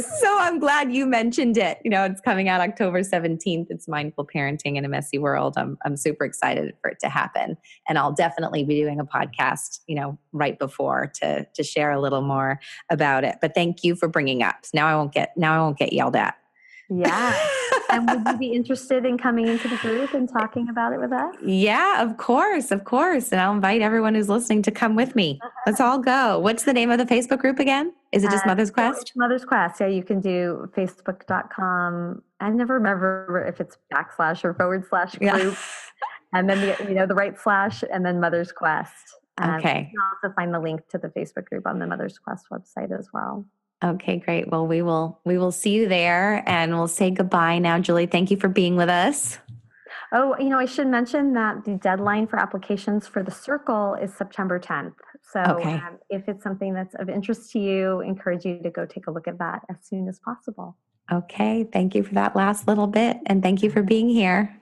so, 0.01 0.37
I'm 0.39 0.59
glad 0.59 0.91
you 0.91 1.05
mentioned 1.05 1.57
it. 1.57 1.79
You 1.83 1.91
know, 1.91 2.05
it's 2.05 2.21
coming 2.21 2.49
out 2.49 2.61
October 2.61 3.01
17th. 3.01 3.67
It's 3.69 3.87
mindful 3.87 4.25
parenting 4.25 4.77
in 4.77 4.85
a 4.85 4.89
messy 4.89 5.17
world. 5.17 5.55
I'm 5.57 5.77
I'm 5.85 5.97
super 5.97 6.25
excited 6.25 6.73
for 6.81 6.89
it 6.89 6.99
to 7.01 7.09
happen. 7.09 7.57
And 7.87 7.97
I'll 7.97 8.13
definitely 8.13 8.63
be 8.63 8.81
doing 8.81 8.99
a 8.99 9.05
podcast, 9.05 9.79
you 9.87 9.95
know, 9.95 10.17
right 10.31 10.57
before 10.57 11.11
to 11.21 11.45
to 11.45 11.63
share 11.63 11.91
a 11.91 11.99
little 11.99 12.21
more 12.21 12.59
about 12.89 13.23
it. 13.23 13.37
But 13.41 13.53
thank 13.53 13.83
you 13.83 13.95
for 13.95 14.07
bringing 14.07 14.43
up. 14.43 14.55
Now 14.73 14.87
I 14.87 14.95
won't 14.95 15.13
get 15.13 15.33
now 15.35 15.55
I 15.55 15.59
won't 15.59 15.77
get 15.77 15.93
yelled 15.93 16.15
at. 16.15 16.35
Yeah. 16.89 17.37
and 17.89 18.09
would 18.09 18.27
you 18.27 18.37
be 18.37 18.53
interested 18.53 19.05
in 19.05 19.17
coming 19.17 19.47
into 19.47 19.67
the 19.67 19.77
group 19.77 20.13
and 20.13 20.29
talking 20.29 20.69
about 20.69 20.93
it 20.93 20.99
with 20.99 21.11
us? 21.11 21.35
Yeah, 21.43 22.01
of 22.01 22.17
course, 22.17 22.71
of 22.71 22.83
course. 22.83 23.31
And 23.31 23.41
I'll 23.41 23.53
invite 23.53 23.81
everyone 23.81 24.15
who's 24.15 24.29
listening 24.29 24.61
to 24.63 24.71
come 24.71 24.95
with 24.95 25.15
me. 25.15 25.39
Let's 25.65 25.79
all 25.79 25.99
go. 25.99 26.39
What's 26.39 26.63
the 26.63 26.73
name 26.73 26.91
of 26.91 26.97
the 26.97 27.05
Facebook 27.05 27.39
group 27.39 27.59
again? 27.59 27.93
Is 28.11 28.23
it 28.23 28.31
just 28.31 28.45
uh, 28.45 28.49
Mother's 28.49 28.71
Quest? 28.71 29.13
Mother's 29.15 29.45
Quest. 29.45 29.79
Yeah, 29.79 29.87
you 29.87 30.03
can 30.03 30.19
do 30.19 30.69
facebook.com. 30.75 32.21
I 32.39 32.49
never 32.49 32.75
remember 32.75 33.45
if 33.47 33.59
it's 33.59 33.77
backslash 33.93 34.43
or 34.43 34.53
forward 34.53 34.85
slash 34.89 35.15
group. 35.15 35.33
Yeah. 35.33 35.53
and 36.33 36.49
then 36.49 36.61
the, 36.61 36.87
you 36.87 36.95
know 36.95 37.05
the 37.05 37.15
right 37.15 37.37
slash 37.39 37.83
and 37.91 38.05
then 38.05 38.19
Mother's 38.19 38.51
Quest. 38.51 38.93
Um, 39.37 39.55
okay. 39.55 39.89
You 39.91 39.99
can 39.99 40.29
also 40.29 40.35
find 40.35 40.53
the 40.53 40.59
link 40.59 40.87
to 40.89 40.97
the 40.97 41.09
Facebook 41.09 41.45
group 41.45 41.65
on 41.65 41.79
the 41.79 41.87
Mother's 41.87 42.17
Quest 42.17 42.47
website 42.51 42.97
as 42.97 43.09
well. 43.13 43.45
Okay, 43.83 44.17
great. 44.17 44.49
Well, 44.49 44.67
we 44.67 44.81
will 44.81 45.19
we 45.25 45.37
will 45.37 45.51
see 45.51 45.71
you 45.71 45.87
there 45.87 46.43
and 46.45 46.73
we'll 46.73 46.87
say 46.87 47.11
goodbye 47.11 47.59
now. 47.59 47.79
Julie, 47.79 48.07
thank 48.07 48.29
you 48.29 48.37
for 48.37 48.49
being 48.49 48.75
with 48.75 48.89
us. 48.89 49.37
Oh, 50.11 50.35
you 50.39 50.49
know, 50.49 50.57
I 50.57 50.65
should 50.65 50.87
mention 50.87 51.33
that 51.33 51.63
the 51.65 51.75
deadline 51.75 52.27
for 52.27 52.39
applications 52.39 53.07
for 53.07 53.21
the 53.21 53.31
circle 53.31 53.93
is 53.93 54.13
September 54.13 54.59
10th. 54.59 54.95
So 55.31 55.39
okay. 55.39 55.73
um, 55.73 55.99
if 56.09 56.27
it's 56.27 56.43
something 56.43 56.73
that's 56.73 56.95
of 56.95 57.09
interest 57.09 57.51
to 57.51 57.59
you, 57.59 58.01
encourage 58.01 58.43
you 58.43 58.59
to 58.63 58.71
go 58.71 58.85
take 58.85 59.05
a 59.07 59.11
look 59.11 59.27
at 59.27 59.37
that 59.37 59.61
as 59.69 59.77
soon 59.83 60.07
as 60.07 60.19
possible. 60.19 60.75
Okay, 61.11 61.63
thank 61.71 61.93
you 61.93 62.03
for 62.03 62.15
that 62.15 62.35
last 62.35 62.67
little 62.67 62.87
bit 62.87 63.19
and 63.27 63.43
thank 63.43 63.61
you 63.61 63.69
for 63.69 63.83
being 63.83 64.09
here 64.09 64.59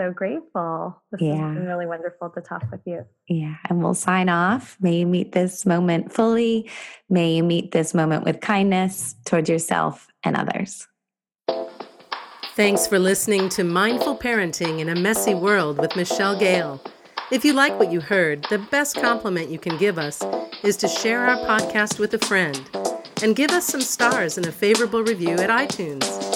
so 0.00 0.12
grateful. 0.12 1.02
This 1.12 1.20
yeah. 1.20 1.34
has 1.34 1.54
been 1.56 1.66
really 1.66 1.86
wonderful 1.86 2.30
to 2.30 2.40
talk 2.40 2.64
with 2.70 2.80
you. 2.86 3.04
Yeah. 3.28 3.56
And 3.68 3.82
we'll 3.82 3.94
sign 3.94 4.30
off. 4.30 4.78
May 4.80 5.00
you 5.00 5.06
meet 5.06 5.32
this 5.32 5.66
moment 5.66 6.10
fully. 6.12 6.70
May 7.10 7.34
you 7.34 7.42
meet 7.42 7.72
this 7.72 7.92
moment 7.92 8.24
with 8.24 8.40
kindness 8.40 9.14
towards 9.26 9.50
yourself 9.50 10.08
and 10.24 10.36
others. 10.36 10.86
Thanks 12.56 12.86
for 12.86 12.98
listening 12.98 13.50
to 13.50 13.64
Mindful 13.64 14.16
Parenting 14.16 14.80
in 14.80 14.88
a 14.88 14.94
Messy 14.94 15.34
World 15.34 15.78
with 15.78 15.94
Michelle 15.96 16.38
Gale. 16.38 16.82
If 17.30 17.44
you 17.44 17.52
like 17.52 17.78
what 17.78 17.92
you 17.92 18.00
heard, 18.00 18.46
the 18.48 18.58
best 18.58 18.96
compliment 18.96 19.50
you 19.50 19.58
can 19.58 19.76
give 19.76 19.98
us 19.98 20.22
is 20.64 20.76
to 20.78 20.88
share 20.88 21.26
our 21.26 21.36
podcast 21.46 21.98
with 21.98 22.14
a 22.14 22.18
friend 22.18 22.68
and 23.22 23.36
give 23.36 23.50
us 23.50 23.66
some 23.66 23.82
stars 23.82 24.38
and 24.38 24.46
a 24.46 24.52
favorable 24.52 25.02
review 25.02 25.36
at 25.36 25.50
iTunes. 25.50 26.29